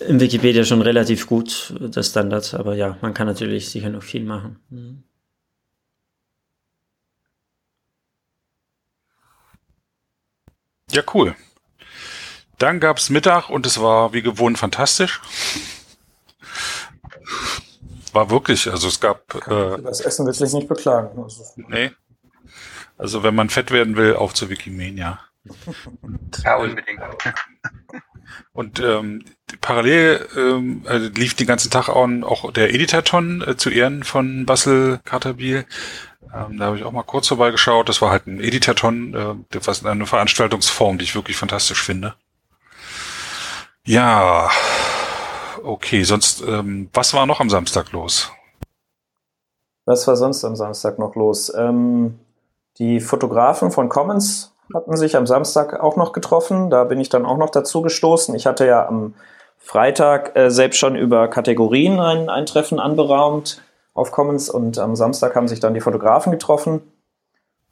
[0.00, 4.24] in Wikipedia schon relativ gut der Standard, aber ja, man kann natürlich sicher noch viel
[4.24, 4.58] machen.
[4.68, 5.04] Mhm.
[10.90, 11.34] Ja, cool.
[12.58, 15.20] Dann gab's Mittag und es war wie gewohnt fantastisch
[18.16, 19.34] war wirklich, also es gab.
[19.46, 21.22] Äh, das Essen wirklich nicht beklagen.
[21.22, 21.44] Also.
[21.68, 21.92] Nee.
[22.98, 25.20] Also wenn man fett werden will, auf zu Wikimania.
[26.42, 27.00] ja, unbedingt.
[28.52, 29.24] Und ähm,
[29.60, 34.46] parallel ähm, also lief den ganzen Tag auch, auch der Editaton äh, zu Ehren von
[34.46, 35.66] Bassel Carterbiel.
[36.34, 37.88] Ähm, da habe ich auch mal kurz vorbeigeschaut.
[37.88, 42.14] Das war halt ein Editaton, äh, was eine Veranstaltungsform, die ich wirklich fantastisch finde.
[43.84, 44.50] Ja,
[45.66, 48.30] okay, sonst, ähm, was war noch am Samstag los?
[49.84, 51.52] Was war sonst am Samstag noch los?
[51.54, 52.18] Ähm,
[52.78, 56.70] die Fotografen von Commons hatten sich am Samstag auch noch getroffen.
[56.70, 58.34] Da bin ich dann auch noch dazu gestoßen.
[58.34, 59.14] Ich hatte ja am
[59.58, 63.62] Freitag äh, selbst schon über Kategorien ein, ein Treffen anberaumt
[63.94, 66.82] auf Commons und am Samstag haben sich dann die Fotografen getroffen.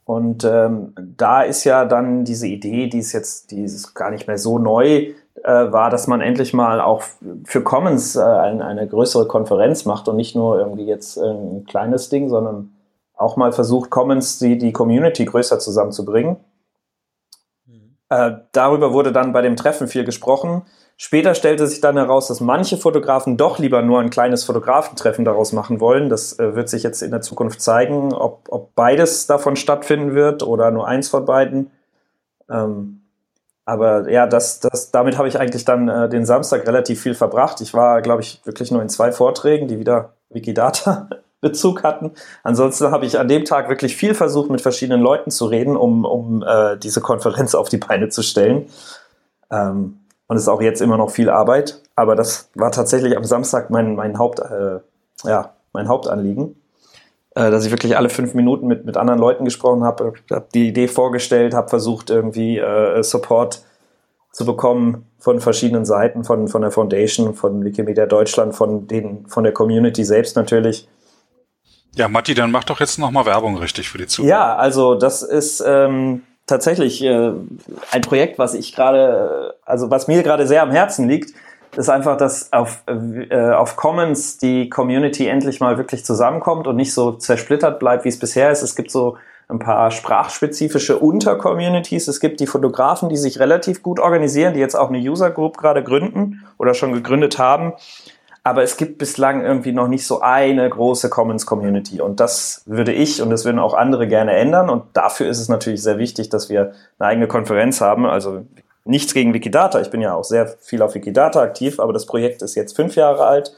[0.05, 4.27] Und ähm, da ist ja dann diese Idee, die ist jetzt, die ist gar nicht
[4.27, 5.13] mehr so neu,
[5.43, 7.03] war, dass man endlich mal auch
[7.43, 11.65] für Commons äh, ein, eine größere Konferenz macht und nicht nur irgendwie jetzt äh, ein
[11.65, 12.73] kleines Ding, sondern
[13.15, 16.37] auch mal versucht, Commons die, die Community größer zusammenzubringen.
[17.65, 17.97] Mhm.
[18.09, 20.63] Äh, darüber wurde dann bei dem Treffen viel gesprochen.
[20.97, 25.51] Später stellte sich dann heraus, dass manche Fotografen doch lieber nur ein kleines Fotografentreffen daraus
[25.51, 26.09] machen wollen.
[26.09, 30.43] Das äh, wird sich jetzt in der Zukunft zeigen, ob, ob beides davon stattfinden wird
[30.43, 31.71] oder nur eins von beiden.
[32.49, 33.01] Ähm,
[33.65, 37.61] aber ja, das, das, damit habe ich eigentlich dann äh, den Samstag relativ viel verbracht.
[37.61, 41.09] Ich war, glaube ich, wirklich nur in zwei Vorträgen, die wieder Wikidata
[41.41, 42.11] Bezug hatten.
[42.43, 46.05] Ansonsten habe ich an dem Tag wirklich viel versucht, mit verschiedenen Leuten zu reden, um,
[46.05, 48.67] um äh, diese Konferenz auf die Beine zu stellen.
[49.51, 51.81] Ähm, und es ist auch jetzt immer noch viel Arbeit.
[51.95, 54.79] Aber das war tatsächlich am Samstag mein, mein, Haupt, äh,
[55.23, 56.55] ja, mein Hauptanliegen
[57.35, 60.87] dass ich wirklich alle fünf Minuten mit, mit anderen Leuten gesprochen habe, habe die Idee
[60.87, 63.61] vorgestellt, habe versucht irgendwie äh, Support
[64.31, 69.43] zu bekommen von verschiedenen Seiten, von, von der Foundation, von Wikimedia Deutschland, von den, von
[69.43, 70.87] der Community selbst natürlich.
[71.95, 74.29] Ja, Matti, dann mach doch jetzt nochmal Werbung richtig für die Zukunft.
[74.29, 77.31] Ja, also das ist ähm, tatsächlich äh,
[77.91, 81.33] ein Projekt, was ich gerade, also was mir gerade sehr am Herzen liegt,
[81.77, 86.93] ist einfach, dass auf, äh, auf Commons die Community endlich mal wirklich zusammenkommt und nicht
[86.93, 88.61] so zersplittert bleibt, wie es bisher ist.
[88.61, 89.17] Es gibt so
[89.47, 92.07] ein paar sprachspezifische Untercommunities.
[92.07, 95.57] Es gibt die Fotografen, die sich relativ gut organisieren, die jetzt auch eine User Group
[95.57, 97.73] gerade gründen oder schon gegründet haben.
[98.43, 101.99] Aber es gibt bislang irgendwie noch nicht so eine große Commons Community.
[101.99, 104.69] Und das würde ich und das würden auch andere gerne ändern.
[104.69, 108.05] Und dafür ist es natürlich sehr wichtig, dass wir eine eigene Konferenz haben.
[108.05, 108.45] Also
[108.85, 109.81] nichts gegen Wikidata.
[109.81, 112.95] Ich bin ja auch sehr viel auf Wikidata aktiv, aber das Projekt ist jetzt fünf
[112.95, 113.53] Jahre alt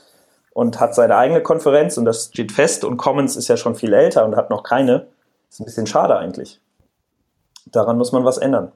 [0.54, 3.94] und hat seine eigene Konferenz und das steht fest und Commons ist ja schon viel
[3.94, 5.08] älter und hat noch keine.
[5.50, 6.60] ist ein bisschen schade eigentlich.
[7.68, 8.72] Daran muss man was ändern.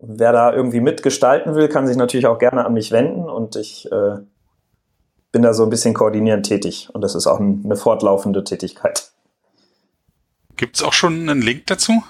[0.00, 3.90] Wer da irgendwie mitgestalten will, kann sich natürlich auch gerne an mich wenden und ich
[3.90, 4.16] äh,
[5.32, 9.12] bin da so ein bisschen koordinierend tätig und das ist auch ein, eine fortlaufende Tätigkeit.
[10.56, 12.02] Gibt es auch schon einen Link dazu?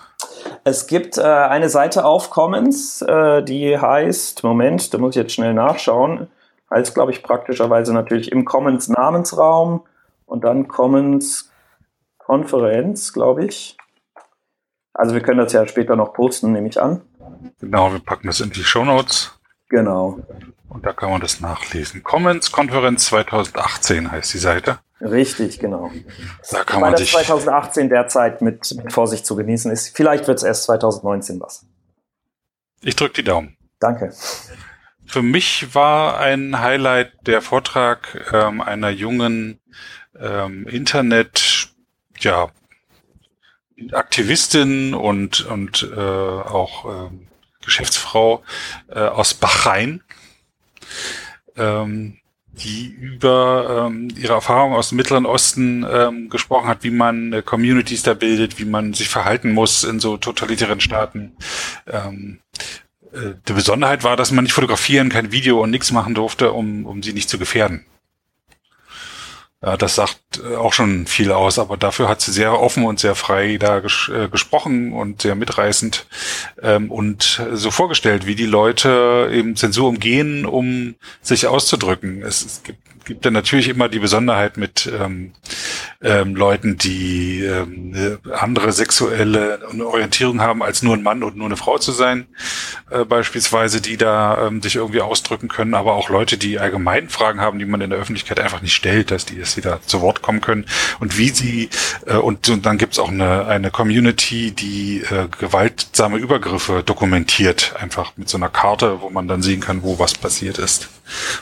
[0.64, 5.32] Es gibt äh, eine Seite auf Commons, äh, die heißt, Moment, da muss ich jetzt
[5.32, 6.28] schnell nachschauen,
[6.70, 9.84] heißt, glaube ich, praktischerweise natürlich im Commons Namensraum
[10.26, 11.50] und dann Commons
[12.18, 13.76] Konferenz, glaube ich.
[14.94, 17.02] Also wir können das ja später noch posten, nehme ich an.
[17.60, 19.38] Genau, wir packen das in die Show Notes.
[19.68, 20.20] Genau.
[20.68, 22.02] Und da kann man das nachlesen.
[22.02, 24.78] Commons Konferenz 2018 heißt die Seite.
[25.04, 25.90] Richtig, genau.
[26.50, 27.10] Da kann Weil man das sich.
[27.12, 29.94] 2018 derzeit mit, mit Vorsicht zu genießen ist.
[29.94, 31.66] Vielleicht wird es erst 2019 was.
[32.80, 33.56] Ich drücke die Daumen.
[33.80, 34.12] Danke.
[35.06, 39.60] Für mich war ein Highlight der Vortrag ähm, einer jungen
[40.18, 41.68] ähm, Internet,
[42.20, 42.48] ja,
[43.92, 47.26] Aktivistin und und äh, auch ähm,
[47.62, 48.42] Geschäftsfrau
[48.88, 50.02] äh, aus Bahrain,
[51.56, 52.18] ähm,
[52.58, 57.42] die über ähm, ihre Erfahrungen aus dem Mittleren Osten ähm, gesprochen hat, wie man äh,
[57.42, 61.32] Communities da bildet, wie man sich verhalten muss in so totalitären Staaten.
[61.86, 62.40] Ähm,
[63.12, 66.86] äh, die Besonderheit war, dass man nicht fotografieren, kein Video und nichts machen durfte, um,
[66.86, 67.84] um sie nicht zu gefährden.
[69.64, 73.00] Ja, das sagt äh, auch schon viel aus, aber dafür hat sie sehr offen und
[73.00, 76.06] sehr frei da ges äh, gesprochen und sehr mitreißend
[76.62, 82.22] ähm, und so vorgestellt, wie die Leute eben Zensur umgehen, um sich auszudrücken.
[82.22, 85.32] Es, es gibt, gibt dann natürlich immer die Besonderheit mit ähm,
[86.02, 91.46] ähm, Leuten, die ähm, eine andere sexuelle Orientierung haben, als nur ein Mann und nur
[91.46, 92.26] eine Frau zu sein,
[92.90, 97.40] äh, beispielsweise, die da ähm, sich irgendwie ausdrücken können, aber auch Leute, die allgemein Fragen
[97.40, 100.00] haben, die man in der Öffentlichkeit einfach nicht stellt, dass die, dass die da zu
[100.00, 100.66] Wort kommen können.
[101.00, 101.70] Und wie sie
[102.06, 108.12] äh, und, und dann gibt's auch eine, eine Community, die äh, gewaltsame Übergriffe dokumentiert, einfach
[108.16, 110.88] mit so einer Karte, wo man dann sehen kann, wo was passiert ist,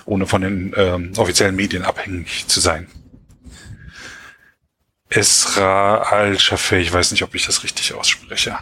[0.04, 2.88] ohne von den ähm, offiziellen Medien abhängig zu sein.
[5.09, 8.57] Esra Al-Shafei, ich weiß nicht, ob ich das richtig ausspreche.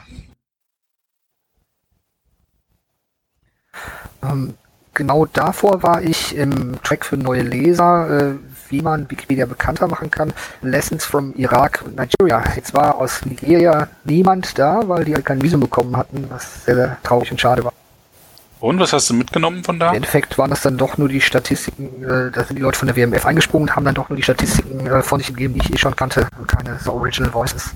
[4.22, 4.54] Ähm,
[4.94, 8.34] genau davor war ich im Track für neue Leser, äh,
[8.68, 10.32] wie man Wikipedia bekannter machen kann.
[10.62, 12.42] Lessons from Iraq und Nigeria.
[12.54, 16.74] Jetzt war aus Nigeria niemand da, weil die halt kein Visum bekommen hatten, was sehr,
[16.74, 17.69] sehr traurig und schade war.
[18.60, 19.88] Und was hast du mitgenommen von da?
[19.88, 22.88] Im Endeffekt waren das dann doch nur die Statistiken, äh, da sind die Leute von
[22.88, 25.60] der WMF eingesprungen und haben dann doch nur die Statistiken äh, von sich gegeben, die
[25.60, 27.72] ich eh schon kannte und keine so Original Voices.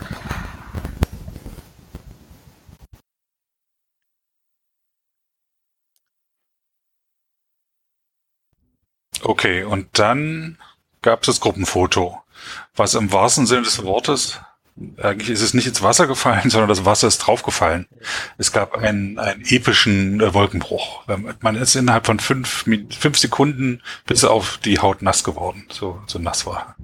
[9.22, 10.58] Okay, und dann
[11.00, 12.22] gab es das Gruppenfoto,
[12.76, 14.38] was im wahrsten Sinne des Wortes,
[15.00, 17.86] eigentlich ist es nicht ins Wasser gefallen, sondern das Wasser ist draufgefallen.
[18.38, 21.04] Es gab einen, einen epischen äh, Wolkenbruch.
[21.40, 22.64] Man ist innerhalb von fünf,
[22.98, 26.76] fünf Sekunden bis auf die Haut nass geworden, so, so nass war.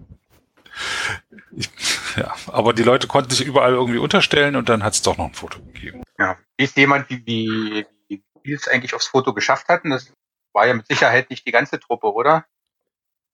[1.56, 1.68] Ich,
[2.16, 5.26] ja, aber die Leute konnten sich überall irgendwie unterstellen und dann hat es doch noch
[5.26, 6.02] ein Foto gegeben.
[6.18, 6.38] Ja.
[6.56, 9.90] Ist jemand, wie, wie, wie die es eigentlich aufs Foto geschafft hatten?
[9.90, 10.12] Das
[10.52, 12.46] war ja mit Sicherheit nicht die ganze Truppe, oder?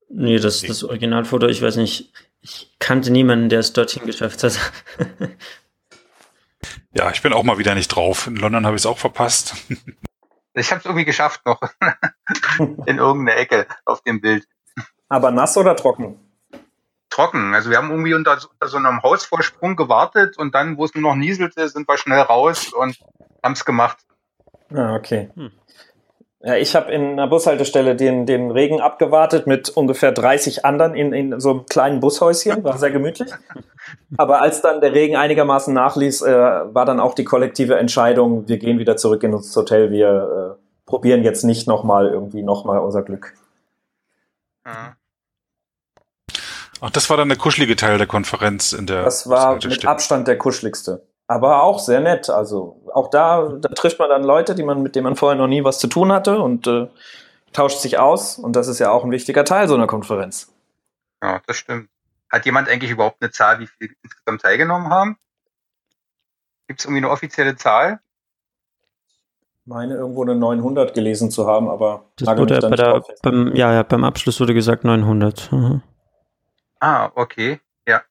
[0.09, 2.13] Nee, das, das Originalfoto, ich weiß nicht,
[2.47, 4.57] ich kannte niemanden, der es dorthin geschafft hat.
[6.93, 8.27] Ja, ich bin auch mal wieder nicht drauf.
[8.27, 9.55] In London habe ich es auch verpasst.
[10.55, 11.61] Ich habe es irgendwie geschafft noch
[12.87, 14.47] in irgendeiner Ecke auf dem Bild.
[15.09, 16.19] Aber nass oder trocken?
[17.11, 17.53] Trocken.
[17.53, 21.03] Also wir haben irgendwie unter, unter so einem Hausvorsprung gewartet und dann, wo es nur
[21.03, 22.99] noch nieselte, sind wir schnell raus und
[23.43, 23.99] haben es gemacht.
[24.71, 25.31] Ja, okay.
[25.35, 25.53] Hm.
[26.47, 31.13] Ja, ich habe in einer Bushaltestelle den, den Regen abgewartet mit ungefähr 30 anderen in,
[31.13, 33.33] in so einem kleinen Bushäuschen, war sehr gemütlich.
[34.17, 38.59] Aber als dann der Regen einigermaßen nachließ, äh, war dann auch die kollektive Entscheidung, wir
[38.59, 43.03] gehen wieder zurück in das Hotel, wir äh, probieren jetzt nicht nochmal irgendwie nochmal unser
[43.03, 43.35] Glück.
[44.65, 44.95] Ja.
[46.81, 49.85] Ach, das war dann der kuschelige Teil der Konferenz in der Das war mit.
[49.85, 51.03] Abstand der kuscheligste.
[51.29, 52.31] Aber auch sehr nett.
[52.31, 55.49] Also auch da, da trifft man dann Leute, die man, mit denen man vorher noch
[55.49, 56.89] nie was zu tun hatte und äh,
[57.53, 58.39] tauscht sich aus.
[58.39, 60.53] Und das ist ja auch ein wichtiger Teil so einer Konferenz.
[61.23, 61.89] ja, das stimmt.
[62.31, 65.17] Hat jemand eigentlich überhaupt eine Zahl, wie viele insgesamt teilgenommen haben?
[66.67, 68.01] Gibt es irgendwie eine offizielle Zahl?
[69.67, 73.83] meine irgendwo eine 900 gelesen zu haben, aber Das wurde bei der, beim, ja, ja,
[73.83, 75.51] beim Abschluss wurde gesagt 900.
[75.53, 75.83] Mhm.
[76.81, 77.61] Ah, okay.
[77.87, 78.03] Ja.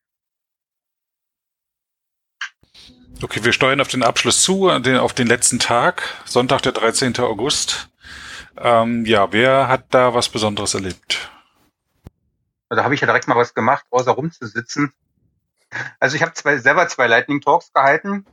[3.24, 7.18] Okay, wir steuern auf den Abschluss zu, auf den letzten Tag, Sonntag, der 13.
[7.20, 7.90] August.
[8.58, 11.32] Ähm, ja, wer hat da was Besonderes erlebt?
[12.70, 14.94] Da habe ich ja direkt mal was gemacht, außer rumzusitzen.
[16.00, 18.26] Also ich habe zwei, selber zwei Lightning Talks gehalten.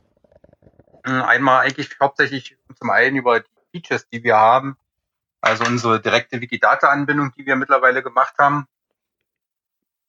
[1.05, 4.77] Hm, einmal eigentlich hauptsächlich zum einen über die Features, die wir haben,
[5.39, 8.67] also unsere direkte Wikidata-Anbindung, die wir mittlerweile gemacht haben,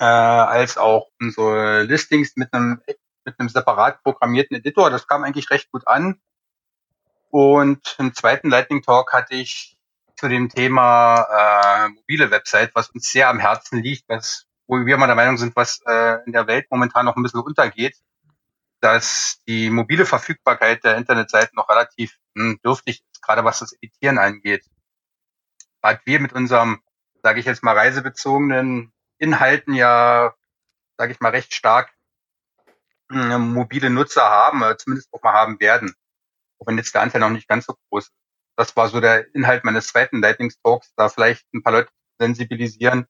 [0.00, 2.80] äh, als auch unsere Listings mit einem
[3.24, 4.90] mit einem separat programmierten Editor.
[4.90, 6.20] Das kam eigentlich recht gut an.
[7.30, 9.76] Und im zweiten Lightning Talk hatte ich
[10.16, 14.96] zu dem Thema äh, mobile Website, was uns sehr am Herzen liegt, was wo wir
[14.96, 17.96] mal der Meinung sind, was äh, in der Welt momentan noch ein bisschen untergeht,
[18.80, 24.18] dass die mobile Verfügbarkeit der Internetseiten noch relativ hm, dürftig ist, gerade was das Editieren
[24.18, 24.64] angeht.
[25.80, 26.82] Weil wir mit unserem,
[27.22, 30.34] sage ich jetzt mal, reisebezogenen Inhalten ja,
[30.96, 31.92] sage ich mal, recht stark
[33.10, 35.94] hm, mobile Nutzer haben, äh, zumindest auch mal haben werden.
[36.58, 38.14] Auch wenn jetzt der Anteil noch nicht ganz so groß ist.
[38.56, 41.90] Das war so der Inhalt meines zweiten Lightning Talks, da vielleicht ein paar Leute
[42.20, 43.06] sensibilisieren,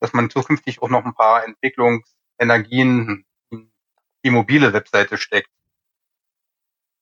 [0.00, 3.72] dass man zukünftig auch noch ein paar Entwicklungsenergien in
[4.24, 5.50] die mobile Webseite steckt.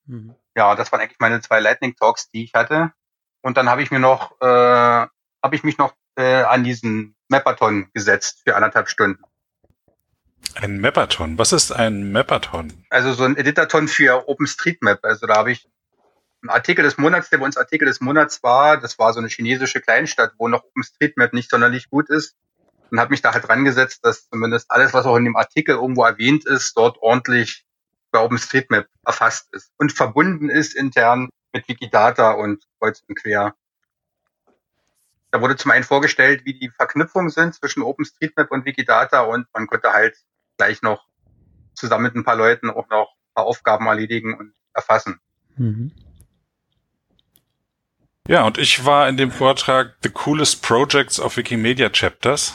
[0.06, 0.36] Mhm.
[0.56, 2.92] Ja, das waren eigentlich meine zwei Lightning Talks, die ich hatte.
[3.42, 7.90] Und dann habe ich mir noch, äh, habe ich mich noch äh, an diesen Mappathon
[7.92, 9.22] gesetzt für anderthalb Stunden.
[10.54, 11.38] Ein Mappathon?
[11.38, 12.72] Was ist ein Mappathon?
[12.90, 15.00] Also so ein Editathon für OpenStreetMap.
[15.02, 15.68] Also da habe ich
[16.42, 18.78] einen Artikel des Monats, der bei uns Artikel des Monats war.
[18.78, 22.36] Das war so eine chinesische Kleinstadt, wo noch OpenStreetMap nicht sonderlich gut ist
[22.90, 25.74] und habe mich da halt dran gesetzt, dass zumindest alles, was auch in dem Artikel
[25.74, 27.64] irgendwo erwähnt ist, dort ordentlich
[28.12, 33.54] bei OpenStreetMap erfasst ist und verbunden ist intern mit Wikidata und kreuz und quer.
[35.32, 39.66] Da wurde zum einen vorgestellt, wie die Verknüpfungen sind zwischen OpenStreetMap und Wikidata und man
[39.66, 40.16] konnte halt
[40.56, 41.06] gleich noch
[41.74, 45.20] zusammen mit ein paar Leuten auch noch ein paar Aufgaben erledigen und erfassen.
[45.56, 45.92] Mhm.
[48.26, 52.54] Ja, und ich war in dem Vortrag The Coolest Projects of Wikimedia Chapters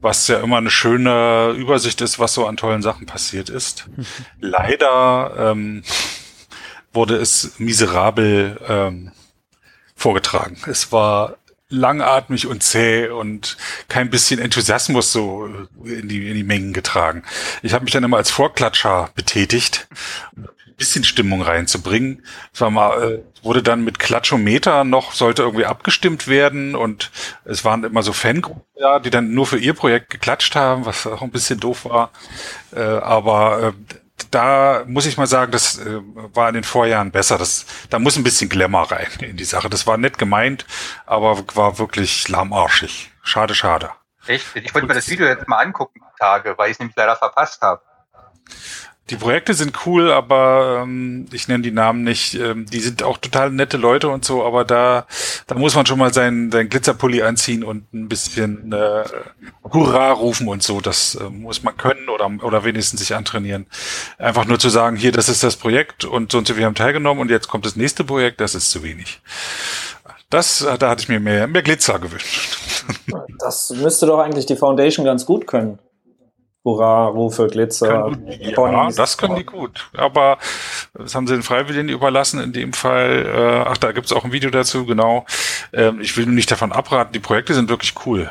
[0.00, 3.88] was ja immer eine schöne Übersicht ist, was so an tollen Sachen passiert ist.
[4.40, 5.82] Leider ähm,
[6.92, 9.12] wurde es miserabel ähm,
[9.94, 10.58] vorgetragen.
[10.66, 11.36] Es war
[11.70, 13.56] langatmig und zäh und
[13.88, 15.46] kein bisschen Enthusiasmus so
[15.84, 17.22] in die, in die Mengen getragen.
[17.62, 19.88] Ich habe mich dann immer als Vorklatscher betätigt
[20.78, 22.22] bisschen Stimmung reinzubringen.
[22.54, 27.10] Es war mal, äh, wurde dann mit Klatschometer noch, sollte irgendwie abgestimmt werden und
[27.44, 31.06] es waren immer so Fangruppen, ja, die dann nur für ihr Projekt geklatscht haben, was
[31.06, 32.10] auch ein bisschen doof war.
[32.74, 33.94] Äh, aber äh,
[34.30, 36.00] da muss ich mal sagen, das äh,
[36.34, 37.38] war in den Vorjahren besser.
[37.38, 39.68] Das, da muss ein bisschen Glamour rein in die Sache.
[39.68, 40.66] Das war nett gemeint,
[41.06, 43.10] aber war wirklich lahmarschig.
[43.22, 43.90] Schade, schade.
[44.26, 44.46] Echt?
[44.54, 47.62] Ich wollte mir das Video jetzt mal angucken, Tage, weil ich es nämlich leider verpasst
[47.62, 47.82] habe.
[49.10, 52.34] Die Projekte sind cool, aber ähm, ich nenne die Namen nicht.
[52.34, 55.06] Ähm, die sind auch total nette Leute und so, aber da,
[55.46, 59.04] da muss man schon mal seinen, seinen Glitzerpulli anziehen und ein bisschen äh,
[59.64, 60.80] Hurra rufen und so.
[60.80, 63.66] Das äh, muss man können oder, oder wenigstens sich antrainieren.
[64.18, 66.74] Einfach nur zu sagen, hier, das ist das Projekt und so und so, wir haben
[66.74, 69.20] teilgenommen und jetzt kommt das nächste Projekt, das ist zu wenig.
[70.30, 72.58] Das, äh, da hatte ich mir mehr, mehr Glitzer gewünscht.
[73.38, 75.78] Das müsste doch eigentlich die Foundation ganz gut können.
[76.68, 78.12] Hurra-Rufe, Glitzer.
[78.40, 79.88] ja, das können die gut.
[79.96, 80.38] Aber
[80.94, 83.26] das haben sie den Freiwilligen überlassen in dem Fall.
[83.26, 85.24] Äh, ach, da gibt's auch ein Video dazu, genau.
[85.72, 88.30] Ähm, ich will nicht davon abraten, die Projekte sind wirklich cool.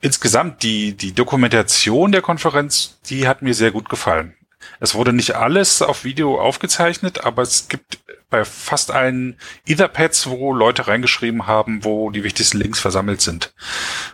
[0.00, 4.34] Insgesamt, die, die Dokumentation der Konferenz, die hat mir sehr gut gefallen.
[4.78, 7.98] Es wurde nicht alles auf Video aufgezeichnet, aber es gibt
[8.30, 13.52] bei fast allen Etherpads, wo Leute reingeschrieben haben, wo die wichtigsten Links versammelt sind.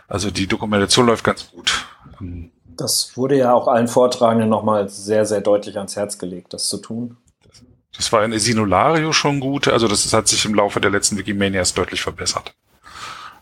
[0.07, 1.85] Also die Dokumentation läuft ganz gut.
[2.19, 6.69] Ähm, das wurde ja auch allen Vortragenden nochmal sehr, sehr deutlich ans Herz gelegt, das
[6.69, 7.17] zu tun.
[7.95, 11.73] Das war in Sinulario schon gut, also das hat sich im Laufe der letzten Wikimanias
[11.73, 12.53] deutlich verbessert.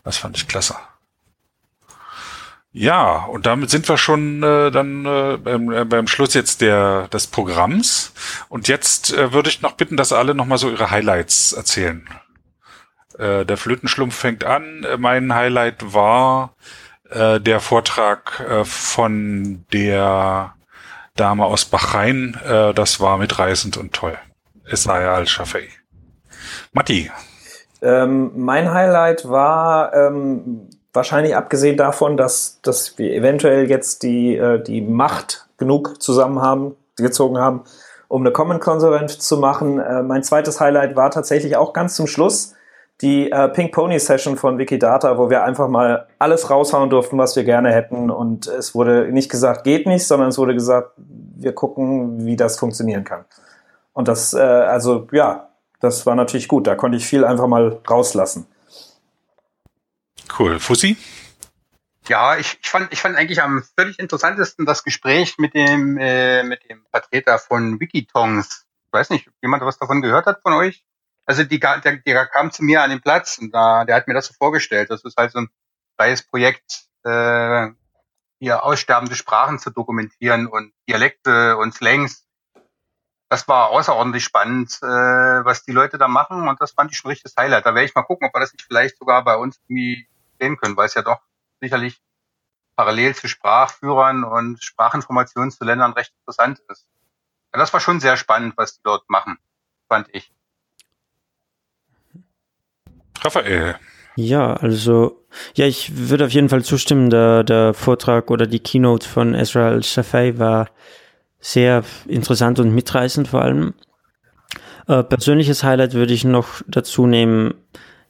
[0.02, 0.76] Das fand ich klasse.
[2.72, 7.08] Ja, und damit sind wir schon äh, dann äh, beim, äh, beim Schluss jetzt der
[7.08, 8.12] des Programms.
[8.50, 12.06] Und jetzt äh, würde ich noch bitten, dass alle nochmal so ihre Highlights erzählen.
[13.18, 14.84] Äh, der Flötenschlumpf fängt an.
[14.84, 16.54] Äh, mein Highlight war
[17.10, 20.54] äh, der Vortrag äh, von der
[21.16, 22.38] Dame aus Bahrain.
[22.46, 24.16] Äh, das war mitreißend und toll.
[24.68, 25.68] Esaya al-Shafei.
[26.72, 27.10] Matti.
[27.82, 34.62] Ähm, mein Highlight war ähm, wahrscheinlich abgesehen davon, dass, dass wir eventuell jetzt die, äh,
[34.62, 37.64] die Macht genug zusammen haben, gezogen haben,
[38.08, 39.78] um eine Common-Konferenz zu machen.
[39.78, 42.54] Äh, mein zweites Highlight war tatsächlich auch ganz zum Schluss
[43.02, 47.36] die äh, Pink Pony Session von Wikidata, wo wir einfach mal alles raushauen durften, was
[47.36, 48.10] wir gerne hätten.
[48.10, 52.58] Und es wurde nicht gesagt, geht nicht, sondern es wurde gesagt, wir gucken, wie das
[52.58, 53.26] funktionieren kann.
[53.92, 56.66] Und das, äh, also ja, das war natürlich gut.
[56.66, 58.46] Da konnte ich viel einfach mal rauslassen.
[60.38, 60.58] Cool.
[60.58, 60.96] Fussi?
[62.08, 66.44] Ja, ich, ich, fand, ich fand eigentlich am völlig interessantesten das Gespräch mit dem, äh,
[66.44, 68.64] mit dem Vertreter von Wikitongs.
[68.86, 70.84] Ich weiß nicht, ob jemand was davon gehört hat von euch?
[71.26, 74.14] Also die, der, der kam zu mir an den Platz und da, der hat mir
[74.14, 74.90] das so vorgestellt.
[74.90, 75.48] Das ist halt so ein
[75.96, 77.68] freies Projekt, äh,
[78.38, 82.26] hier aussterbende Sprachen zu dokumentieren und Dialekte und Slangs.
[83.28, 87.10] Das war außerordentlich spannend, äh, was die Leute da machen und das fand ich schon
[87.10, 87.66] richtiges Highlight.
[87.66, 90.08] Da werde ich mal gucken, ob wir das nicht vielleicht sogar bei uns irgendwie
[90.38, 91.20] sehen können, weil es ja doch
[91.60, 92.00] sicherlich
[92.76, 96.86] parallel zu Sprachführern und Sprachinformationen zu Ländern recht interessant ist.
[97.52, 99.38] Ja, das war schon sehr spannend, was die dort machen,
[99.88, 100.35] fand ich.
[103.24, 103.76] Raphael.
[104.16, 105.22] Ja, also,
[105.54, 107.10] ja, ich würde auf jeden Fall zustimmen.
[107.10, 110.68] Der, der Vortrag oder die Keynote von Ezra al-Shafei war
[111.38, 113.74] sehr interessant und mitreißend vor allem.
[114.88, 117.54] Äh, persönliches Highlight würde ich noch dazu nehmen,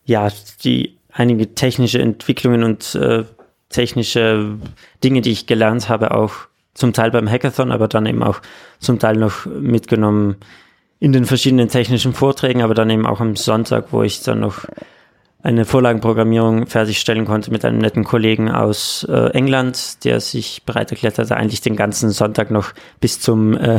[0.05, 0.29] ja,
[0.63, 3.25] die einige technische Entwicklungen und äh,
[3.69, 4.59] technische
[5.03, 6.33] Dinge, die ich gelernt habe, auch
[6.75, 8.41] zum Teil beim Hackathon, aber dann eben auch
[8.79, 10.37] zum Teil noch mitgenommen
[11.01, 14.67] in den verschiedenen technischen Vorträgen, aber dann eben auch am Sonntag, wo ich dann noch
[15.47, 21.19] eine Vorlagenprogrammierung fertigstellen konnte mit einem netten Kollegen aus äh, England, der sich bereit erklärt
[21.19, 23.79] hatte, eigentlich den ganzen Sonntag noch bis zum, äh,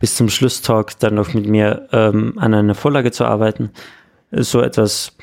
[0.00, 3.70] bis zum Schlusstalk dann noch mit mir ähm, an einer Vorlage zu arbeiten.
[4.32, 5.16] So etwas,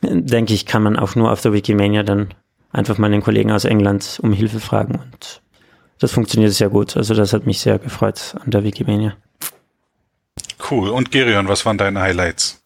[0.00, 2.32] denke ich, kann man auch nur auf der Wikimania dann
[2.72, 5.42] einfach mal den Kollegen aus England um Hilfe fragen und
[5.98, 6.96] das funktioniert sehr gut.
[6.96, 9.14] Also das hat mich sehr gefreut an der Wikimania.
[10.70, 10.88] Cool.
[10.88, 12.62] Und Gerion, was waren deine Highlights?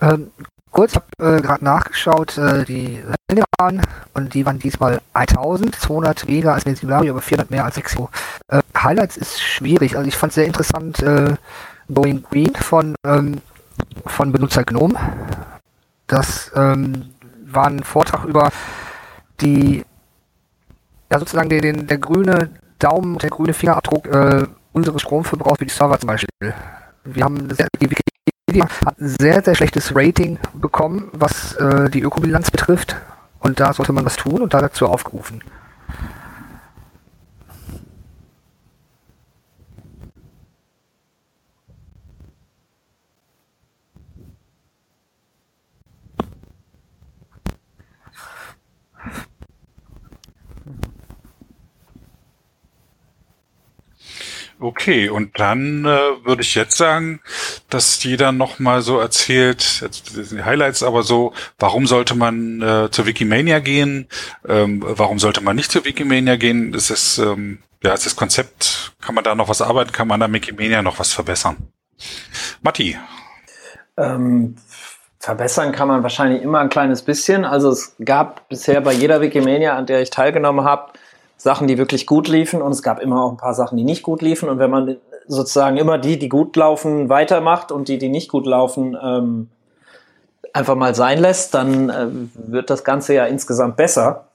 [0.00, 0.30] Ähm,
[0.70, 3.02] kurz, ich habe äh, gerade nachgeschaut, äh, die
[3.58, 3.82] waren
[4.14, 8.08] und die waren diesmal 1200 weniger als Szenario, aber 400 mehr als Exio.
[8.48, 11.34] Äh, Highlights ist schwierig, also ich fand sehr interessant äh,
[11.92, 13.40] Going Green von, ähm,
[14.06, 14.94] von Benutzer Gnome.
[16.06, 17.10] Das ähm,
[17.44, 18.50] war ein Vortrag über
[19.40, 19.84] die,
[21.10, 25.72] ja sozusagen den, den, der grüne Daumen, der grüne Fingerabdruck äh, unseres Stromverbrauchs für die
[25.72, 26.54] Server zum Beispiel.
[27.04, 28.17] Wir haben sehr, die Wikipedia
[28.56, 32.96] hat ein sehr, sehr schlechtes Rating bekommen, was äh, die Ökobilanz betrifft.
[33.40, 35.42] Und da sollte man was tun und da dazu aufgerufen.
[54.60, 57.20] Okay, und dann äh, würde ich jetzt sagen,
[57.70, 63.06] dass jeder nochmal so erzählt, jetzt die Highlights aber so, warum sollte man äh, zur
[63.06, 64.08] Wikimania gehen,
[64.48, 68.94] ähm, warum sollte man nicht zur Wikimania gehen, ist es, ähm, ja, ist das Konzept,
[69.00, 71.56] kann man da noch was arbeiten, kann man an der Wikimania noch was verbessern?
[72.60, 72.98] Matti.
[73.96, 74.56] Ähm,
[75.20, 77.44] verbessern kann man wahrscheinlich immer ein kleines bisschen.
[77.44, 80.92] Also es gab bisher bei jeder Wikimania, an der ich teilgenommen habe,
[81.38, 84.02] Sachen, die wirklich gut liefen und es gab immer auch ein paar Sachen, die nicht
[84.02, 84.48] gut liefen.
[84.48, 84.96] Und wenn man
[85.28, 89.48] sozusagen immer die, die gut laufen, weitermacht und die, die nicht gut laufen, ähm,
[90.52, 94.26] einfach mal sein lässt, dann äh, wird das Ganze ja insgesamt besser.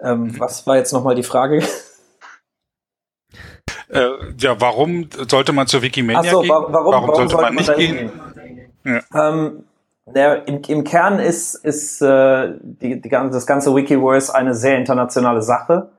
[0.00, 1.62] Ähm, was war jetzt nochmal die Frage?
[3.88, 6.48] Äh, ja, warum sollte man zur Wikimania so, gehen?
[6.48, 8.10] Warum, warum, warum sollte, sollte man nicht gehen?
[8.82, 9.02] gehen?
[9.12, 9.28] Ja.
[9.28, 9.64] Ähm,
[10.06, 15.42] der, im, Im Kern ist, ist äh, die, die, das ganze Wikiverse eine sehr internationale
[15.42, 15.90] Sache.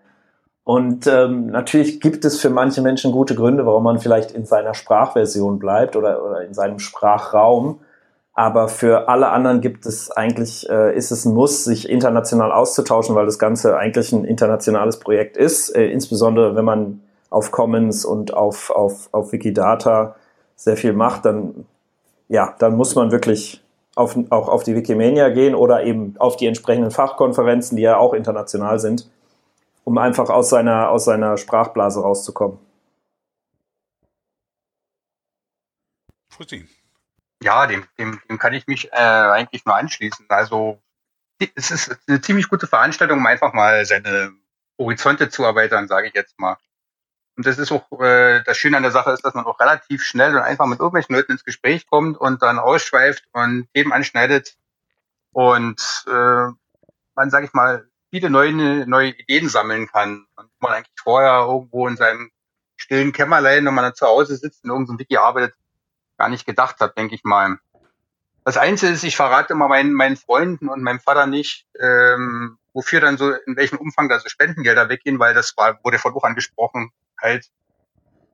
[0.65, 4.73] Und ähm, natürlich gibt es für manche Menschen gute Gründe, warum man vielleicht in seiner
[4.73, 7.79] Sprachversion bleibt oder, oder in seinem Sprachraum.
[8.33, 13.13] Aber für alle anderen gibt es eigentlich, äh, ist es ein Muss, sich international auszutauschen,
[13.13, 15.69] weil das Ganze eigentlich ein internationales Projekt ist.
[15.75, 20.15] Äh, insbesondere wenn man auf Commons und auf, auf, auf Wikidata
[20.55, 21.65] sehr viel macht, dann,
[22.29, 23.61] ja, dann muss man wirklich
[23.95, 28.13] auf, auch auf die Wikimania gehen oder eben auf die entsprechenden Fachkonferenzen, die ja auch
[28.13, 29.09] international sind
[29.83, 32.59] um einfach aus seiner, aus seiner Sprachblase rauszukommen.
[37.41, 40.25] Ja, dem, dem, dem kann ich mich äh, eigentlich nur anschließen.
[40.29, 40.81] Also
[41.55, 44.31] es ist eine ziemlich gute Veranstaltung, um einfach mal seine
[44.79, 46.57] Horizonte zu erweitern, sage ich jetzt mal.
[47.35, 50.03] Und das ist auch äh, das Schöne an der Sache ist, dass man auch relativ
[50.03, 54.55] schnell und einfach mit irgendwelchen Leuten ins Gespräch kommt und dann ausschweift und Themen anschneidet
[55.31, 56.47] und äh,
[57.15, 58.53] man, sage ich mal, viele neue,
[58.87, 60.27] neue Ideen sammeln kann.
[60.35, 62.29] Und man eigentlich vorher irgendwo in seinem
[62.75, 65.55] stillen Kämmerlein, wenn man dann zu Hause sitzt und irgendein Wiki arbeitet,
[66.19, 67.57] gar nicht gedacht hat, denke ich mal.
[68.45, 73.01] Das Einzige ist, ich verrate immer meinen, meinen Freunden und meinem Vater nicht, ähm, wofür
[73.01, 76.23] dann so, in welchem Umfang da so Spendengelder weggehen, weil das war, wurde von auch
[76.23, 77.49] angesprochen, halt,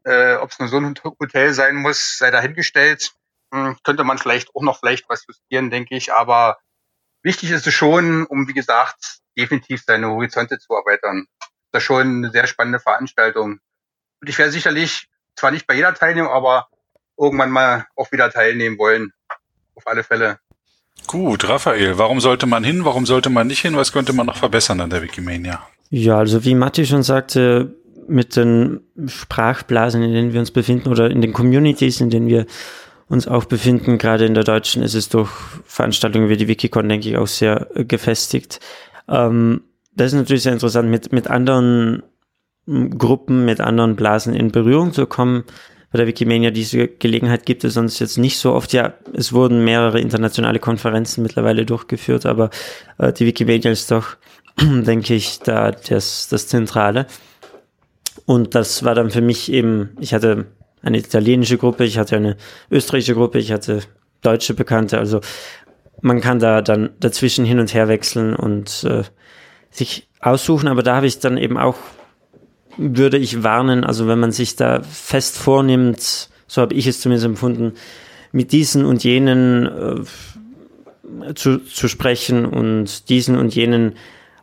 [0.04, 3.14] äh, ob es nur so ein Hotel sein muss, sei dahingestellt.
[3.54, 6.58] Hm, könnte man vielleicht auch noch vielleicht was justieren, denke ich, aber
[7.24, 11.26] wichtig ist es schon, um, wie gesagt, definitiv seine Horizonte zu erweitern.
[11.72, 13.60] Das ist schon eine sehr spannende Veranstaltung.
[14.22, 16.68] Und ich werde sicherlich zwar nicht bei jeder teilnehmen, aber
[17.18, 19.14] irgendwann mal auch wieder teilnehmen wollen.
[19.76, 20.40] Auf alle Fälle.
[21.08, 24.36] Gut, Raphael, warum sollte man hin, warum sollte man nicht hin, was könnte man noch
[24.36, 25.66] verbessern an der Wikimania?
[25.90, 27.74] Ja, also wie Matti schon sagte,
[28.08, 32.46] mit den Sprachblasen, in denen wir uns befinden oder in den Communities, in denen wir
[33.08, 35.32] uns auch befinden, gerade in der deutschen, ist es durch
[35.66, 38.60] Veranstaltungen wie die Wikicon, denke ich, auch sehr gefestigt.
[39.10, 39.62] Ähm,
[39.96, 42.04] das ist natürlich sehr interessant, mit, mit anderen
[42.66, 45.44] Gruppen, mit anderen Blasen in Berührung zu kommen.
[45.92, 48.74] Bei der Wikimania diese Gelegenheit gibt es sonst jetzt nicht so oft.
[48.74, 52.52] Ja, es wurden mehrere internationale Konferenzen mittlerweile durchgeführt, aber
[53.00, 54.18] äh, die Wikimania ist doch,
[54.62, 57.08] denke ich, da das, das Zentrale.
[58.26, 60.46] Und das war dann für mich eben, ich hatte
[60.84, 62.38] eine italienische Gruppe, ich hatte eine
[62.70, 63.82] österreichische Gruppe, ich hatte
[64.22, 65.00] deutsche Bekannte.
[65.00, 65.22] Also
[66.02, 69.04] man kann da dann dazwischen hin und her wechseln und äh,
[69.70, 70.68] sich aussuchen.
[70.68, 71.78] Aber da habe ich dann eben auch,
[72.78, 77.26] würde ich warnen, also wenn man sich da fest vornimmt, so habe ich es zumindest
[77.26, 77.74] empfunden,
[78.32, 83.96] mit diesen und jenen äh, zu, zu sprechen und diesen und jenen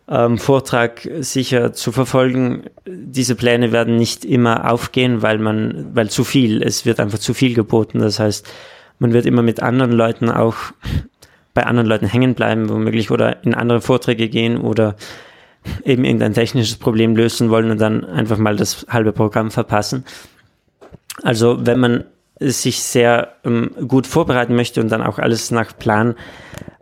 [0.08, 2.64] ähm, Vortrag sicher zu verfolgen.
[2.86, 7.34] Diese Pläne werden nicht immer aufgehen, weil man, weil zu viel, es wird einfach zu
[7.34, 7.98] viel geboten.
[7.98, 8.46] Das heißt,
[8.98, 10.56] man wird immer mit anderen Leuten auch
[11.56, 14.94] bei anderen Leuten hängen bleiben, womöglich oder in andere Vorträge gehen oder
[15.84, 20.04] eben irgendein technisches Problem lösen wollen und dann einfach mal das halbe Programm verpassen.
[21.22, 22.04] Also wenn man
[22.38, 26.14] sich sehr ähm, gut vorbereiten möchte und dann auch alles nach Plan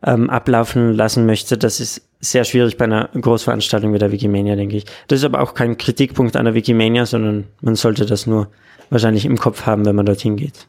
[0.02, 4.76] ähm, ablaufen lassen möchte, das ist sehr schwierig bei einer Großveranstaltung wie der Wikimania, denke
[4.78, 4.86] ich.
[5.06, 8.48] Das ist aber auch kein Kritikpunkt einer Wikimania, sondern man sollte das nur
[8.90, 10.66] wahrscheinlich im Kopf haben, wenn man dorthin geht.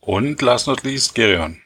[0.00, 1.58] Und last not least, Gerion.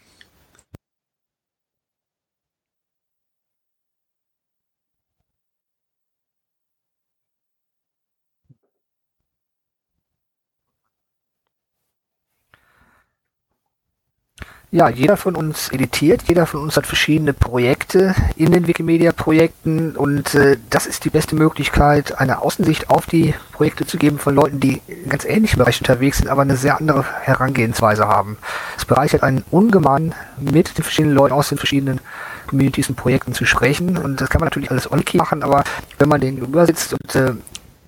[14.74, 20.34] Ja, jeder von uns editiert, jeder von uns hat verschiedene Projekte in den Wikimedia-Projekten und
[20.34, 24.60] äh, das ist die beste Möglichkeit, eine Außensicht auf die Projekte zu geben von Leuten,
[24.60, 28.38] die in ganz ähnlichen Bereichen unterwegs sind, aber eine sehr andere Herangehensweise haben.
[28.78, 32.00] Es bereichert einen ungemein, mit den verschiedenen Leuten aus den verschiedenen
[32.46, 35.64] Communities und Projekten zu sprechen und das kann man natürlich alles on machen, aber
[35.98, 37.34] wenn man den übersitzt und äh,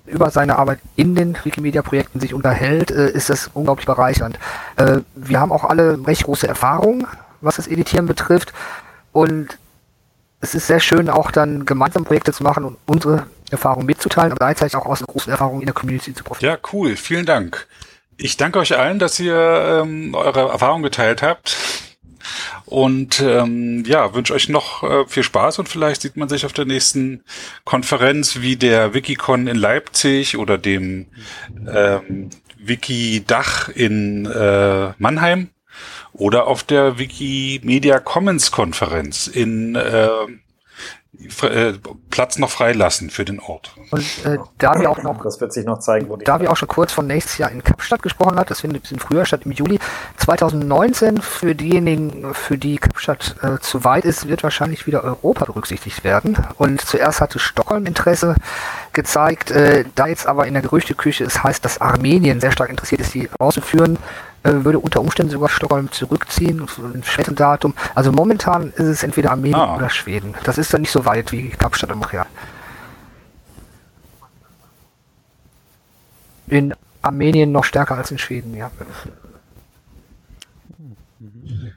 [0.07, 4.39] über seine Arbeit in den Wikimedia-Projekten sich unterhält, äh, ist das unglaublich bereichernd.
[4.77, 7.07] Äh, wir haben auch alle recht große Erfahrung,
[7.41, 8.53] was das Editieren betrifft.
[9.13, 9.59] Und
[10.41, 14.47] es ist sehr schön, auch dann gemeinsam Projekte zu machen und unsere Erfahrungen mitzuteilen, aber
[14.47, 16.59] gleichzeitig auch aus einer großen Erfahrung in der Community zu profitieren.
[16.63, 16.97] Ja, cool.
[16.97, 17.67] Vielen Dank.
[18.17, 21.57] Ich danke euch allen, dass ihr ähm, eure Erfahrungen geteilt habt.
[22.67, 26.53] Und ähm, ja, wünsche euch noch äh, viel Spaß und vielleicht sieht man sich auf
[26.53, 27.23] der nächsten
[27.65, 31.07] Konferenz wie der Wikicon in Leipzig oder dem
[31.67, 35.51] ähm, Wikidach in äh, Mannheim
[36.13, 40.09] oder auf der Wikimedia Commons Konferenz in äh,
[41.43, 41.75] äh,
[42.11, 43.75] Platz noch freilassen für den Ort.
[43.91, 46.51] Und äh, da wir auch noch, das wird sich noch zeigen, wo die da wir
[46.51, 49.25] auch schon kurz von nächstes Jahr in Kapstadt gesprochen hat, das findet ein bisschen früher
[49.25, 49.79] statt im Juli
[50.19, 51.21] 2019.
[51.21, 56.37] Für diejenigen, für die Kapstadt äh, zu weit ist, wird wahrscheinlich wieder Europa berücksichtigt werden.
[56.59, 58.35] Und zuerst hatte Stockholm Interesse
[58.93, 63.01] gezeigt, äh, da jetzt aber in der Gerüchteküche es heißt, dass Armenien sehr stark interessiert
[63.01, 63.99] ist, die auszuführen,
[64.45, 67.75] würde unter Umständen sogar Stockholm zurückziehen, ein spätes Datum.
[67.95, 69.77] Also momentan ist es entweder Armenien ah.
[69.77, 70.35] oder Schweden.
[70.45, 72.27] Das ist dann nicht so weit wie Kapstadt und Montreal.
[76.47, 78.71] In Armenien noch stärker als in Schweden, ja.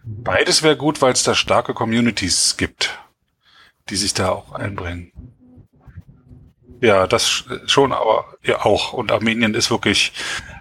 [0.03, 2.99] Beides wäre gut, weil es da starke Communities gibt,
[3.89, 5.11] die sich da auch einbringen.
[6.81, 8.93] Ja, das schon, aber ja auch.
[8.93, 10.13] Und Armenien ist wirklich,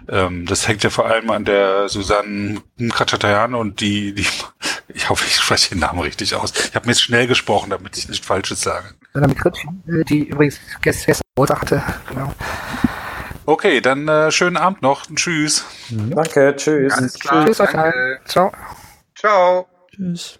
[0.09, 4.25] ähm, das hängt ja vor allem an der Susanne Mkratatayan und die, die,
[4.93, 6.53] ich hoffe, ich spreche den Namen richtig aus.
[6.69, 8.95] Ich habe mir jetzt schnell gesprochen, damit ich nicht Falsches sage.
[9.87, 12.33] Äh, die übrigens gestern Geburtstag hatte, genau.
[13.45, 15.05] Okay, dann äh, schönen Abend noch.
[15.15, 15.65] Tschüss.
[15.89, 16.93] Danke, tschüss.
[16.93, 18.19] Alles klar, tschüss, danke.
[18.25, 18.51] Ciao.
[19.15, 19.67] Ciao.
[19.95, 20.39] Tschüss.